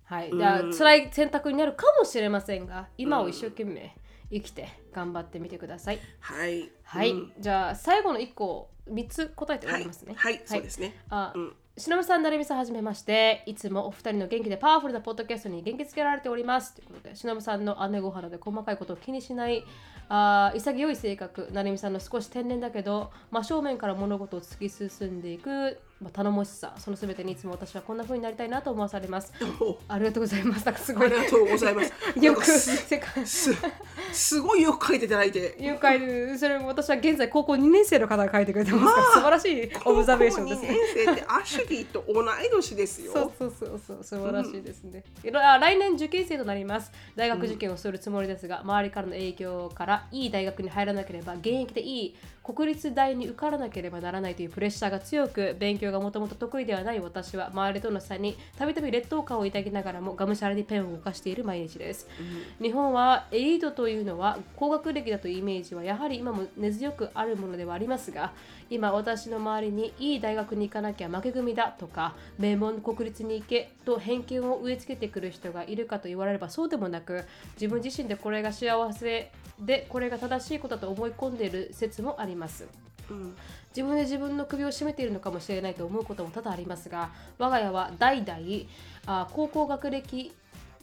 [0.04, 3.96] はい、じゃあ辛い選択になるかもしれませんが、今を一生懸命
[4.30, 6.00] 生きて頑張ってみてください。
[6.20, 6.70] はい。
[6.82, 10.12] はい、うんじゃあ最後の一個三つ答えて終わりますね。
[10.18, 13.44] はいはいそうですねあ、うんしのぶさん、なるみさん、はじめまして。
[13.46, 16.74] いつもお二人の元気でパワフルなポッドキャストに元気づけられております。
[16.74, 19.64] ということで、しのぶさんの姉御肌で細かいことを気にしない、
[20.08, 29.32] あ潔い性格、成美さんの少し天然だけど、真正面から物事を突き進んでいく、まあ、頼もしさ、そのすべてにいつも私はこんな風になりたいなと思わされます。
[29.60, 30.64] おありがとうございます。
[30.64, 31.16] なんかすごいあり。
[31.16, 31.92] がとうございます。
[32.20, 33.52] よくす世界す
[34.12, 35.56] すごいよく書いていただいて。
[35.58, 40.68] 誘拐それも私は現在高校2年生の方が書いてくれてますから、まあ素晴らしいオブザベーションですね。
[40.68, 43.12] 高校二年生ってアシュリーと同い年ですよ。
[43.12, 52.16] そうそうそうそう素晴らしいですね、いろあ来年受験生となります大学受験をするつもりですが、周りからの影響からいい大学に入らなければ現役でいい
[52.48, 62.08] 国立大に受からなければならないというプレッシャーが強く勉強がもともと得意ではない私は周りとの差にたびたび劣等感を抱きながらもがむしゃらにペンを動かしている毎日です、
[62.58, 68.32] 日本はエリートというのは高学歴だというイメージはやはり今も根強くあるものではありますが
[68.70, 77.24] 今私の周りにいい大学に行かなきゃ負け組だとか名門国立に行けと偏見を植え付けてくる人がいるかと言われればそうでもなく
[77.60, 79.30] 自分自身でこれが幸せ
[79.60, 82.66] でこれが正しいことだと思い込んでいる説もあります。
[83.10, 83.36] うん
[83.70, 88.38] 自分で自分の首を絞めているのかもしれないと思うことも多々ありますが我が家は代々
[89.06, 90.32] あ高校学歴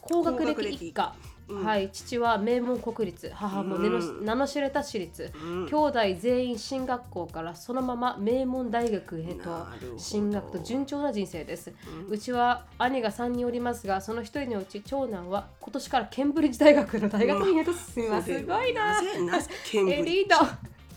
[0.00, 1.14] 高学歴一家
[1.48, 1.64] うん。
[1.64, 4.24] はい、父は名門国立母も名の,、うん。
[4.24, 5.66] 名の知れた私立、うん。
[5.66, 9.66] 兄弟全員進学校からそのまま名門大学へと
[9.96, 11.72] 進学と順調な人生です、
[12.08, 19.00] うちは兄が3人おりますがその1人のうち長男は今年からケンブリッジ大学の大学院へと進みます、すごいな。
[19.00, 20.10] なぜなぜケンブリッジ？
[20.10, 20.36] エリート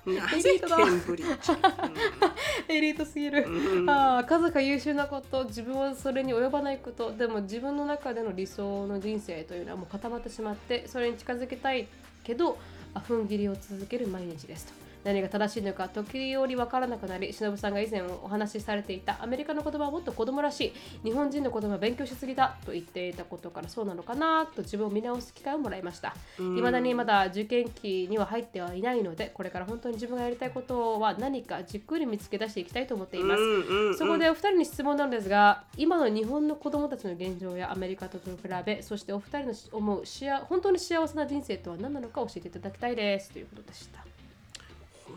[0.08, 0.78] エリートだ。
[2.68, 3.90] エリートすぎる、うん。
[3.90, 7.12] ああ数が優秀なこと自分はそれに及ばないこと。
[7.12, 11.88] でも自分の中での理想の人生というのはもう固まってしまってそれに近づけたい
[12.24, 12.58] けど
[12.94, 20.74] あ踏ん切りを続ける毎日ですと何が正しいのか時折分からなくなり忍さんが以前お話しされていたアメリカの言葉はもっと子供らしい
[21.04, 26.16] 日本人の言葉は勉強しすぎだと言っていたことからそうなのかなと自分を見直す機会をもらいました。
[26.40, 33.98] いまだにまだ受験期には入ってはいないのでこれから本当に自分がやりたいことは何かじっくり見つけ出していきたいと思っています、うんうんうん。
[33.98, 38.34] そこでお二人に質問なんですが今の日本の子供たちの現状やアメリカと比
[38.66, 40.04] べそしてお二人の思う
[40.48, 44.09] 本当に幸せな人生とは何なのか教えていただきたいですということでした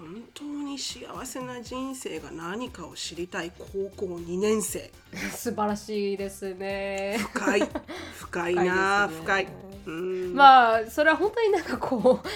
[0.00, 4.90] 本当に幸せな人生が何かを知りたい高校2年生。
[5.34, 7.18] 素晴らしいですね。
[7.32, 7.68] 深い。
[8.18, 9.08] 深いな。
[9.08, 9.44] 深深い。
[9.44, 9.52] ね
[9.86, 10.34] うん。
[10.34, 12.28] まあそれは本当になんかこう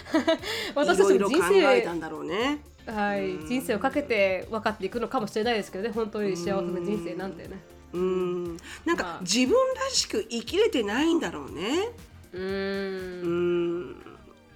[0.74, 2.60] 私たちの人生えたんだろうね。
[2.86, 5.90] はい、人生をかけて分かっていくのかもしれないですけどね。
[5.90, 7.58] 本当に幸せな人生なんてね。
[7.92, 8.44] うん。
[8.44, 8.96] なんまあ。
[8.96, 11.90] か自分らしく生きれてないんだろうね。
[12.32, 13.90] うーうん。
[13.90, 13.96] ん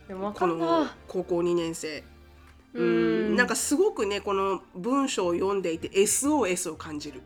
[0.07, 2.03] でもこの高校2年生
[2.75, 3.33] ううん。
[3.35, 7.23] んなんかすごくねこの文章を読んでいて SOS を感じる。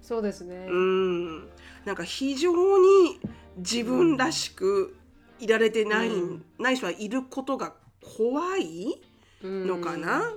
[0.00, 0.66] そうですね。
[0.68, 1.38] うん。
[1.84, 3.20] なんか非常に
[3.56, 4.96] 自分らしく
[5.38, 6.44] いられてない、うん。
[6.58, 9.00] ない人はいることが怖い
[9.42, 10.32] のかな？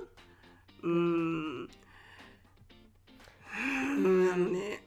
[0.82, 1.62] うん。
[1.62, 1.68] うん。
[4.32, 4.82] あのね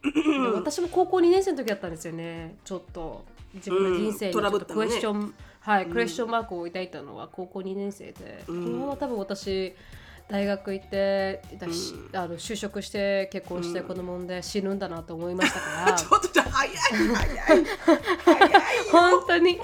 [0.53, 2.57] 私も高校2年生の時だったんですよね。
[2.63, 8.63] ちょっと自分の人生にちょっとクエスチョン、はい、クエスチョンマークを抱いたのは高校2年生で、うん。
[8.63, 9.75] このまま多分私
[10.29, 15.93] 大学行ってだしあの就職して結婚して子供産んで死ぬんだなと思いましたから。
[15.97, 17.03] ちょっとじゃあ早い早
[17.55, 17.65] い
[18.25, 18.49] 早い。
[18.91, 19.59] 本当に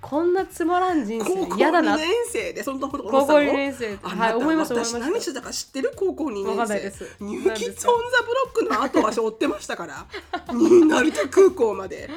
[0.00, 1.96] こんなつまらん人高校生嫌だな。
[1.96, 5.92] 2年生でそのところ高校2年生あはい思います私何してたか知ってる？
[5.94, 6.50] 高校2年生。
[6.50, 7.16] わかんないです。
[7.20, 10.06] ニューキッズ・オン・ザ・ブロックの後は追ってましたから。
[10.54, 12.08] 成田空港まで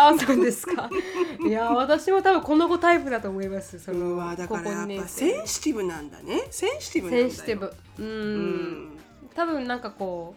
[0.00, 0.88] あそうですか。
[1.46, 3.78] いや私も多分この子タイプだと思います。
[3.80, 6.42] そのうわ高校2年生だからやっぱセンシティブなんだね。
[6.50, 7.72] センシティブセンシティブ。
[7.98, 8.84] ううん。
[8.94, 8.98] ん
[9.34, 10.34] 多分なんかこ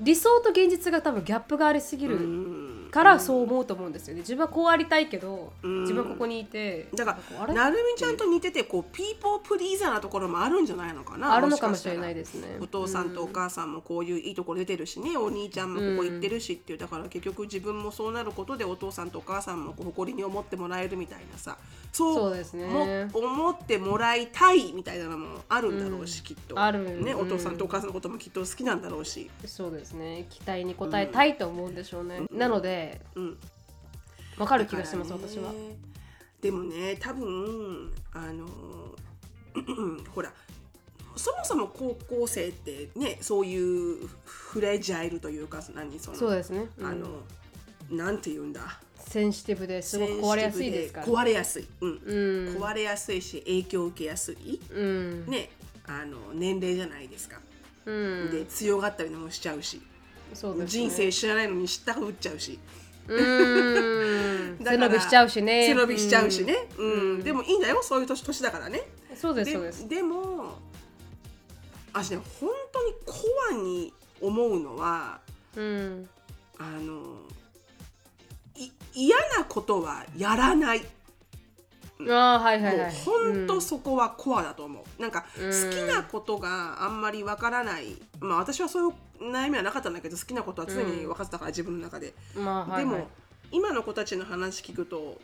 [0.00, 4.20] う理想と現実が多分ギャップがありすぎうるんからそう思うと思うんですよね。
[4.20, 5.80] 自分はこうありたいけどうん。
[5.80, 12.58] 自分はここにいてだからなるみちゃんと似ててこう people pleaser なところもあるんじゃないのかなあるのかもしれないですね。
[12.60, 21.56] お父さんとお母さんもこういういいところ出てるしねお兄ちゃんもここ行ってるしっていうだから結局自分もそうなることでお父さんとお母さんも誇りに思ってもらえるみたいなさ
[21.94, 23.08] そうですね。
[23.12, 26.60] も思ってもらいたいみたいなのもあるんだろうし、きっと。
[26.60, 27.02] ある。
[27.02, 27.20] ね、うん。
[27.20, 30.26] お父さんとお母さんのこともきっと好きなんだろうし、そうですね。
[30.28, 32.83] 期待に応えたいと思うんでしょうね、なので
[33.14, 33.38] うん、
[34.38, 35.52] わかる気がしますだからね私は
[36.40, 38.46] でもね多分あの
[40.14, 40.32] ほら
[41.16, 46.86] そもそも高校生ってねそういうフレジャイルというか何そのそうですね、うん。
[46.86, 47.06] あの
[47.90, 48.80] なんて言うんだ？
[49.06, 51.90] センシティブですごく壊れやすいですから、壊れやすい、うん。
[51.90, 51.98] うん。
[52.56, 55.50] 壊れやすいし影響を受けやすい、うん、ね
[55.86, 57.38] あの年齢じゃないですか、
[57.84, 59.82] うん、で強がったりもしちゃうし、
[60.34, 60.80] そうですね。
[60.86, 62.58] 人生知らないのに知ったふっちゃうし。
[63.06, 65.66] うーん 背伸びしちゃうしね。
[65.66, 66.86] 背伸びしちゃうしね、う
[67.18, 67.22] ん。
[67.22, 68.82] でもいいんだよそういう年年だからね。
[69.10, 69.88] うんそうですそうです。
[69.88, 70.58] でも
[71.92, 73.14] 私ね本当にコ
[73.52, 75.20] アに思うのは
[75.56, 76.08] うん。
[76.58, 77.18] あの
[78.56, 80.84] い嫌なことはやらない。
[82.08, 82.92] ああはいはいはい。
[83.04, 85.44] 本当そこはコアだと思う、なんかうん。
[85.46, 92.94] 好きなことがあんまりわからない、まあ私はそういう悩みはなかったんだけど好きなことは常に分かってたから、自分の中で、うんまあはいはい。
[92.94, 93.08] でも
[93.50, 95.20] 今の子たちの話聞くと、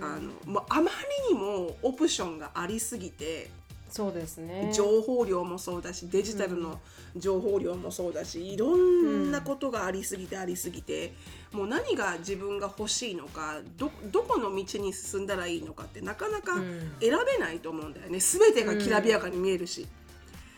[0.00, 0.90] あのもうあま
[1.28, 3.50] りにもオプションがありすぎて、
[3.88, 4.72] そうですね。
[4.74, 6.80] 情報量もそうだしデジタルの
[7.16, 11.12] 情報量もそうだしいろんなことがありすぎてありすぎて、
[11.52, 16.92] もう何が自分が欲しいのかどどこの道に進んだらいいのかってなかなかうん。
[17.00, 18.18] 選べないと思うんだよね。
[18.18, 19.86] 全てがきらびやかに見えるし、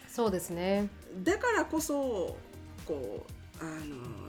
[0.09, 0.89] そうですね。
[1.23, 2.37] だからこそ
[2.89, 3.65] こうあ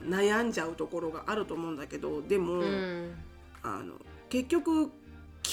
[0.06, 3.14] の悩んじゃうところがあると思うんだけどでも、うん。
[3.62, 3.94] あの
[4.28, 4.90] 結局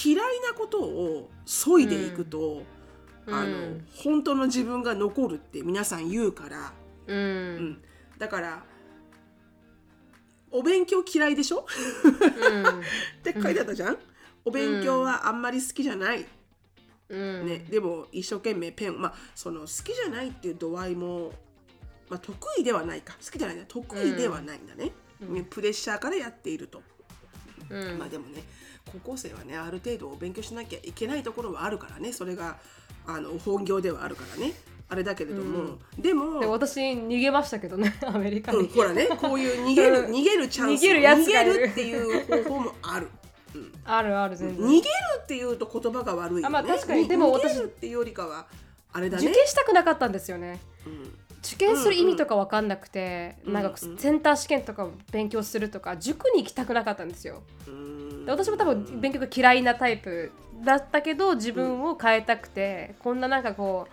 [0.04, 2.62] 嫌いなことを削いでいくと、
[3.26, 3.34] うん。
[3.34, 3.86] あのうん。
[3.96, 6.72] 本当の自分が残るって皆さん言うから、
[7.06, 7.56] ううん。
[7.70, 7.82] ん、
[8.18, 8.62] だから
[10.50, 11.66] お勉強嫌いでしょ？
[13.20, 13.98] って書いてあったじゃん、
[14.44, 16.24] お勉強はあんまり好きじゃない、
[17.10, 17.46] うん。
[17.46, 21.32] ね、でも一生懸命ペンまあその好きじゃないっていう度合いも、
[22.08, 23.14] まあ、得意ではないか。
[23.24, 23.64] 好きじゃないね。
[23.68, 26.82] 得意ではないんだね、ねプレッシャーからやっていると。
[27.70, 27.98] うん。
[27.98, 28.42] まあでもね
[28.92, 32.12] 高校生はねある程度勉強しなきゃいけないところはあるからね。
[32.12, 32.56] それが
[33.06, 34.52] あの本業ではあるからね。
[34.90, 37.94] あれだけれども、でもで私逃げましたけどね。
[38.06, 39.06] アメリカに、うんほらね。
[39.20, 40.12] こういう逃げる、うん。
[40.12, 43.08] 逃げるチャンス逃げるやつ逃げるっていう方法もある。
[43.54, 43.72] うん。
[43.84, 44.66] あるある全然。
[44.66, 44.84] 逃げる
[45.22, 46.46] っていうと言葉が悪いよね。
[46.46, 47.06] あまあ確かに。
[47.06, 48.46] でも私逃げるっていうよりかは
[48.94, 49.26] あれだね。
[49.26, 50.58] 受験したくなかったんですよね。
[50.86, 57.42] うん受験する意味とか分かんなくて、うんなんかうんセンター試験とか勉強するとか塾に行きたくなかったんですよ。
[57.66, 58.24] うん。
[58.24, 60.32] で私も多分勉強が嫌いなタイプ
[60.64, 63.86] だったけど自分を変えたくて、こんななんかこ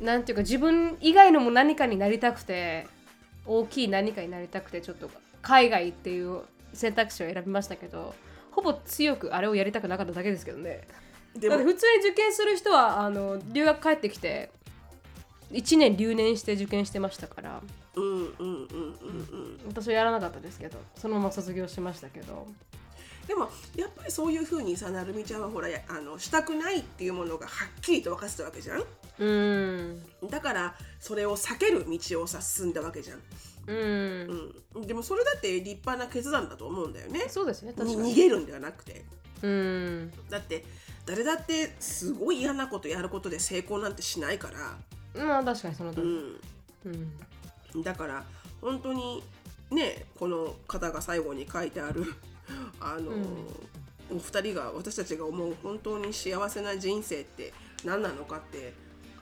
[0.00, 2.86] うなんていうか自分以外のも何かになりたくて
[3.46, 5.10] 大きい何かになりたくてちょっと
[5.42, 8.14] 海外っていう選択肢を選びましたけど
[8.50, 10.86] ほぼ強くあれをやりたくなかっただけですけどね。
[11.36, 14.50] だって普通に受験する人はあの留学帰ってきて
[15.52, 17.62] 1年留年して受験してましたから
[17.94, 19.60] うんうんうんうんうん。
[19.68, 22.46] 私はやらなかったですけどそのまま卒業しましたけど
[23.28, 28.84] でもやっぱりそういうふうにさなるみちゃんはほらやあのしたくないっていうものがはっきりと分かってたわけじゃん？
[29.18, 33.22] うんだからそれを避ける道をさ進んだわけじゃん。
[33.68, 37.24] うんうん、でもそれだって立派な決断だと思うんだよね。
[37.28, 39.04] そうですね確かにに逃げるんではなくて。
[39.42, 40.64] うんだって
[41.04, 44.78] 誰だってすごい嫌なことやることで成功なんてしないから。
[45.16, 46.04] まあ確かにその通う
[46.84, 47.12] り、ん、
[47.74, 48.24] うん、だから
[48.60, 49.22] 本当に
[49.70, 52.14] ねこの方が最後に書いてある
[52.80, 53.10] あの、
[54.10, 57.52] お二人が私たちが思う本当に幸せな人生って
[57.84, 58.72] 何なのかって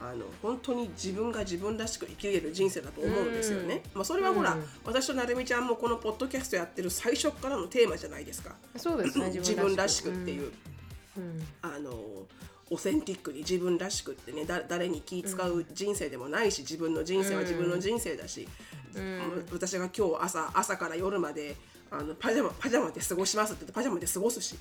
[0.01, 3.83] あの本当に自分が自分らしく生きれる人生だと思うんですよね。
[3.95, 4.65] まあ、それはほら、うん。
[4.85, 8.55] 私となるみちゃんもこのポッドキャストやってる最初からのテーマじゃないですか。
[8.77, 10.11] そうですね自分らしく。
[10.11, 10.53] っていう。
[11.17, 11.47] うん。
[11.63, 12.27] あの
[12.75, 18.49] オセンティックに自分らしくってね誰に気使う人生でもないし自分の人生は自分の人生だし、
[19.53, 21.57] 私が今日朝朝から夜まで
[21.91, 24.57] あのパジャマパジャマで過ごしますって言ってパジャマで過ごすし、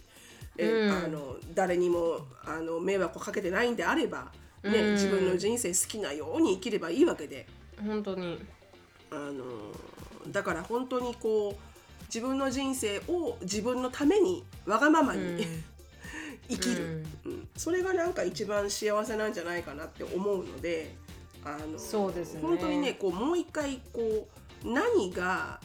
[0.58, 4.32] えうんあの誰にもあの迷惑をかけてないんであれば、
[4.64, 7.48] ねうん自分の人生好きなように生きればいいわけで
[7.86, 8.40] 本当に
[9.12, 15.64] あのだから本当にこう自分の人生を自分のためにわがままに、うん
[16.50, 17.48] 生きる、うん。
[17.56, 20.96] それがなんか一番幸せなんじゃないかなって思うので
[21.46, 22.42] あのそうですね。
[22.42, 24.28] 本当にねこうもう一回こ
[24.64, 25.60] う何が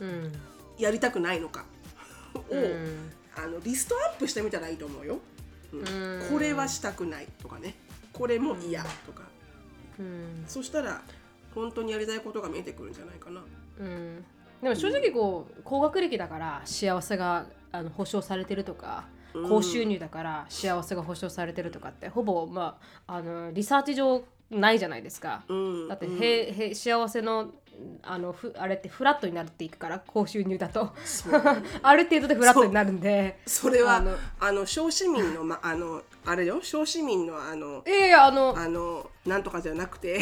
[0.00, 0.32] うん。
[0.76, 1.64] やりたくないのか
[2.34, 3.12] を、うん。
[3.36, 5.18] あのリストアップしてみたらいいと思うよ。
[5.72, 5.80] うん。
[5.80, 6.28] うん。
[6.30, 7.76] これはしたくないとかね。
[8.12, 9.22] これも嫌とか、
[9.98, 10.44] うん。
[10.46, 11.02] そしたら
[11.54, 13.44] 本当にやりたいことが見えてくるんじゃないかな。
[13.78, 14.24] うん。
[14.62, 25.42] でも正直こう高学歴だから幸せがあの保証されてるとかうん高収入だから幸せが保証されてるとかってほぼまああのリサーチ上ないじゃないですか。
[25.48, 25.88] うん。
[25.88, 26.22] だって、うん。
[26.22, 27.50] へへ幸せの
[28.02, 30.92] あのふあれってフラットになっていくから高収入だと。
[31.82, 33.40] ある程度でフラットになるんで。
[33.46, 40.20] それはあのあの小市民の、ま、あのあれよ小市民のあのいやいやあのあのなんとかじゃなくて。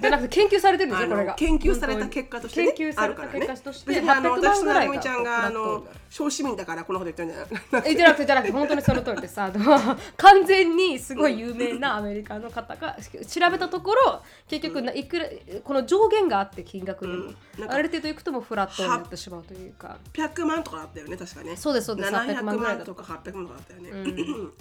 [0.00, 1.32] じゃなくて研究されてるんですあよこれが。
[1.32, 9.40] の研究された結果として、ね、研究された結果として別にあの800万ぐらいがなるみちゃんがあの小市民だからこのこと言ってるんじゃないえじゃなくてじゃなくて本当にその通りです。
[9.40, 12.96] あの 完全にすごい有名なアメリカの方が
[13.26, 15.26] 調べたところ結局ないくら
[15.64, 17.24] この上限があって金額でも、
[17.58, 17.70] うん。
[17.70, 19.96] ある程度いくともうフラットになってしまうというか。
[20.12, 21.56] 100万とかだったよね確かね。
[21.56, 22.12] そうですそうです。
[22.12, 23.90] 800 700万とか800万とかだったよね、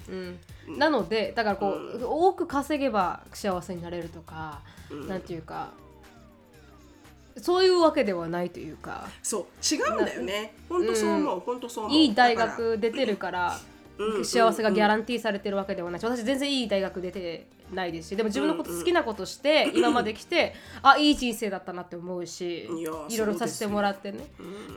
[0.09, 5.07] うん、なのでだからこう、多く稼げば幸せになれるとか、うん。
[5.07, 5.69] なんていうか
[7.37, 9.07] そういうわけではないというか。
[9.21, 10.53] そう違うんだよね。
[10.69, 11.97] 本当そう思う、本当そう思う。
[11.97, 13.74] いい大学出てるからうん
[14.23, 20.53] 幸せがギャランティーされてるわけではないし私全然いい大学出てないですしでも自分のこと好きなことして今まで来て
[20.83, 24.19] あいい人生だったなって思うしいろいろさせてもらってね。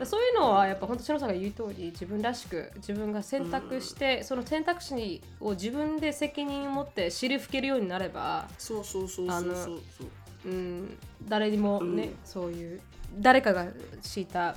[0.05, 9.79] そういうのはやっぱ本当篠さんが言う通り自分らしく自分が選択してその選択肢を自分で責任を持って尻拭けるようになればそうそうそうそうそうそう。
[10.45, 10.97] うん、
[11.27, 12.15] 誰にもね、うん。
[12.23, 12.79] そういう
[13.17, 13.67] 誰かが
[14.01, 14.55] 敷いた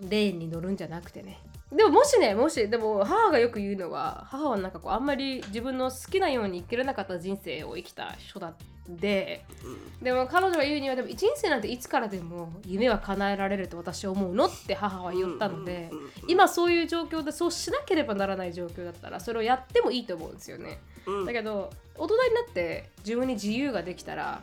[0.00, 1.40] レーンに乗るんじゃなくてね
[1.72, 8.52] でももしねもしでも母がよく言うのは母はなんかこうあんまり自分の好きなように生きれなかった人生を生きた人だ
[8.88, 9.44] で
[10.00, 16.10] でも彼女が言うにはでも人生なんていつからでも夢は叶えられると私は思うのって母は言ったのでうんうんうんうん。
[16.28, 20.78] 今そういう状況でそうしなければならない状況だったらそれをやってもいいと思うんですよね。
[21.04, 21.26] うん。
[21.26, 24.40] だけど大人になって自分に自由ができたら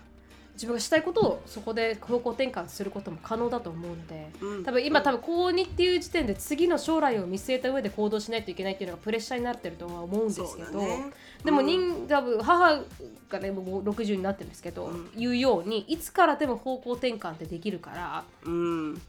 [0.53, 4.63] 自分がしたいことをそこで方向転換することも可能だと思うのでうん。
[4.63, 11.11] 多分今多分高2っていう時点で次の将来を見据えた上で行動しないといけないっていうのがプレッシャーになってるとは思うんですけど、だね。
[11.43, 12.83] でも人多分母
[13.29, 15.09] がねもう60になってるんですけど、うん。
[15.17, 19.01] 言うようにいつからでも方向転換ってできるからうん。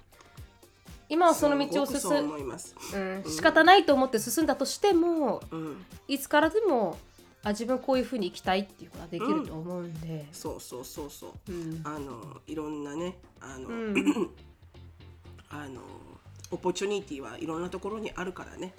[1.11, 2.75] 今はその道を進思います。
[2.95, 5.85] うん、仕方ないと思って進んだとしてもうん。
[6.09, 6.97] いつからでも
[7.45, 11.53] あ自分こういうふうに生きたいっていうことができると思うんで、そうそうそうそう。
[11.53, 11.81] うん。
[11.85, 14.31] あのいろんなねあの、うん。
[15.51, 15.83] あの
[16.51, 18.75] オポチュニティはいろんなところにあるからね。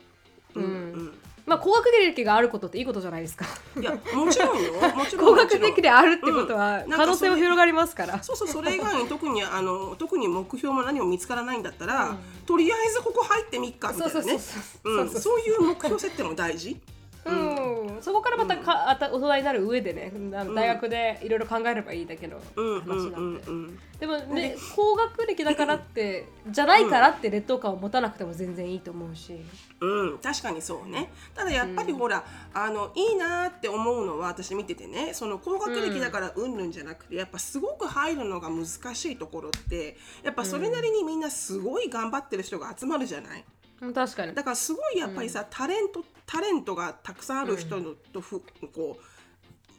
[0.56, 1.14] うん。
[1.46, 3.46] まあ高学歴があることっていいことじゃないですか。
[3.76, 4.74] うんいやもちろんよ。
[4.98, 5.26] もちろん。
[5.28, 12.18] 高学歴であるってことは可能性も広がりますから、そうそうそれ以外に特にあの特に目標も何も見つからないんだったら、うん。
[12.48, 15.22] とりあえずここ入ってみっかみたそそういうなそうそうねうん。
[15.22, 16.82] そういう目標設定も大事
[17.26, 23.80] うん、そこからまたか、あた大人になる上でねあの大学でいろいろ考えればいいだけの話なんんうん。
[24.00, 29.40] でもね高学歴だからってじゃないからって劣等感を持たなくても全然いいと思うし、
[29.80, 31.12] うん、確かにそうね。
[31.34, 36.56] ただやっぱりほら、あのいいなーって思うのは私見ててねその高学歴だからうん。
[36.56, 38.66] ぬんじゃなくて、やっぱすごく入るのが難
[38.96, 43.44] しいところってやっぱそれなりにみんなすごい頑張ってる人が集まるじゃない？
[43.82, 44.34] うん確かに。
[44.34, 48.42] だからすごいやっぱりさ、タレントタレントがたくさんある人のとふ、
[48.74, 48.98] こ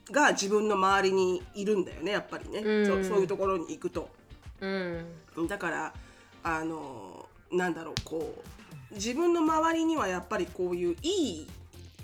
[0.08, 2.86] うが自分の周りにいるんだよねやっぱりね、うん。
[2.86, 4.08] そうそういうところに行くと。
[4.60, 5.06] うん。
[5.48, 5.94] だから
[6.42, 8.42] あのなんだろうこ
[8.90, 11.46] う自分の周りにはやっぱりこういういい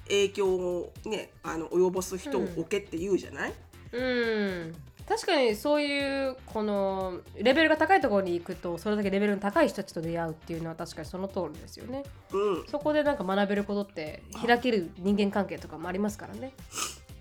[0.09, 3.55] 影響をねあの及ぼす人を置けって言うじゃない、
[3.93, 4.75] うん
[5.09, 12.05] 確かにそういうこのレベルが高いところに行くとそれだけレベルの高い人たちと出会うっていうのは確かにその通りですよね。
[12.33, 16.53] うん、そこでなんか学べることって開ける人間関係とかもありますからね。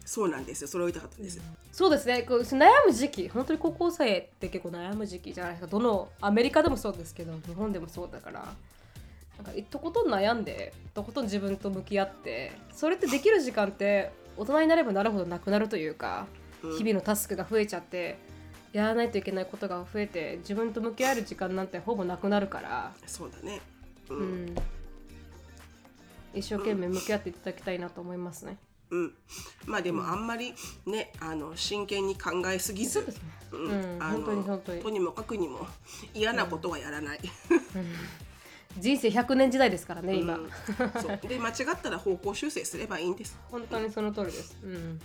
[0.05, 0.67] そうなんですよ。
[0.67, 1.37] それを言いたかったんです。
[1.37, 1.43] よ。
[1.71, 2.23] そうですね。
[2.23, 5.67] こう悩む時期本当に高校生って結構悩む時期じゃないですか。
[5.67, 8.53] どのアメリカでもそうですけど日本でもそうだから。
[9.43, 16.40] なんかとことん悩んでとことん自分と向き合ってそれってできる時間って大人になればなるほどなくなるというか、うん
[16.77, 18.17] 日々のタスクが増えちゃって
[18.73, 23.59] やらないといけないことが増えて自分と向き合える時間なんてほぼなくなるから、そうだね、
[24.09, 24.45] ううん。
[24.45, 24.55] ん、
[26.33, 28.57] 一生懸命向き合っていただきたいなと思いますね。
[28.91, 29.13] うん、
[29.65, 30.53] まあでもあんまり
[30.85, 33.05] ねあの真剣に考えすぎず
[33.49, 33.71] そうん。
[33.71, 34.81] うん本当に本当に。
[34.81, 35.67] とにもかくにも
[36.13, 37.19] 嫌なことはやらない。
[38.79, 40.49] 人生100年時代ですからね今、うん。
[41.01, 41.19] そう。
[41.27, 43.37] で間違ったら方向修正すればいいんです。
[43.49, 44.57] 本当にその通りです。
[44.63, 44.99] うん。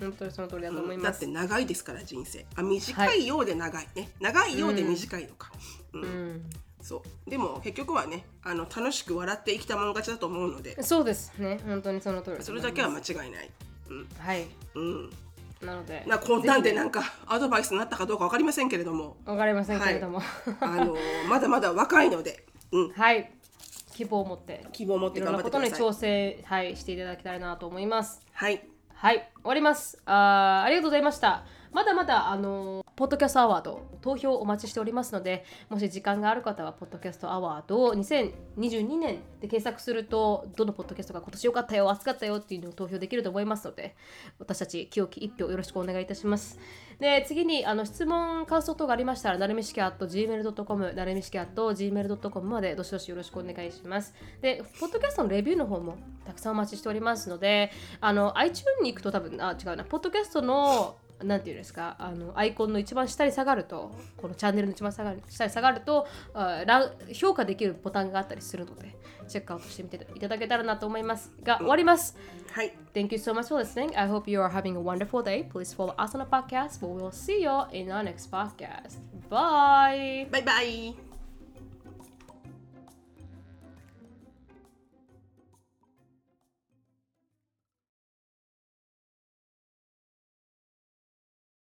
[0.00, 1.12] 本当にその通りだと思います。
[1.12, 5.52] だって長いですから人生あ短いようで長いね、長いようで短いのか、
[5.92, 6.42] うんうん。
[6.82, 11.60] そうでも結局はねあの楽しく笑って生きたもの勝ちだと思うのでそうですね。
[11.64, 13.50] 本当にその通りそれだけは間違いない、
[13.88, 14.46] うんはい。
[14.74, 15.10] うん、
[15.62, 16.04] なので。
[16.06, 20.20] なこんなんでなんかアドバイスになったかどうか分かりませんけれどもわかりませんけれども。
[20.60, 20.96] あの
[21.28, 23.32] まだまだ若いので、うん、はい。
[23.94, 24.66] 希望を持って。
[24.72, 28.20] 希望を持っていろん頑張ってくださいなことに挑戦、はい、していただきたいなと思います。
[28.32, 28.73] はい
[29.04, 30.00] はい、終わります。
[30.06, 31.44] あありがとうございました。
[31.74, 43.94] まだまだ、あのーポッドキャストアワード、投票お待ちしておりますので、もし時間がある方は、ポッドキャストアワードを2022年で検索すると、どのポッドキャストが今年良かったよ、暑かったよっていうのを投票できると思いますので、
[44.38, 46.58] 私たち、清き一票よろしくお願いいたします。
[46.98, 54.14] で、次に、あの質問、感想等がありましたら、なるみしき at gmail.com、なるみしき at gmail.com までどしどしよろしくお願いします。
[54.40, 66.64] で、ポッドキャストのレビューの方もたくさんお待ちしておりますので、あの、iTune に行くと多分、あ、違うな、ポッドキャストのなんていうんですかあのアイコンの一番下に下がるとこのチャンネルの一番下がる下に下がるとあ
[67.12, 68.94] 評価できるボタンがあったりするので
[69.27, 72.15] チェックアウトしてみていただけたらなと思いますが終わります
[72.51, 72.73] はい。
[72.93, 73.97] Thank you so much for listening.
[73.97, 75.43] I hope you are having a wonderful day.
[75.43, 76.79] Please follow us on the podcast.
[76.81, 78.99] But we'll see you in our next podcast.
[79.29, 80.27] Bye.
[80.31, 81.02] バイバイ。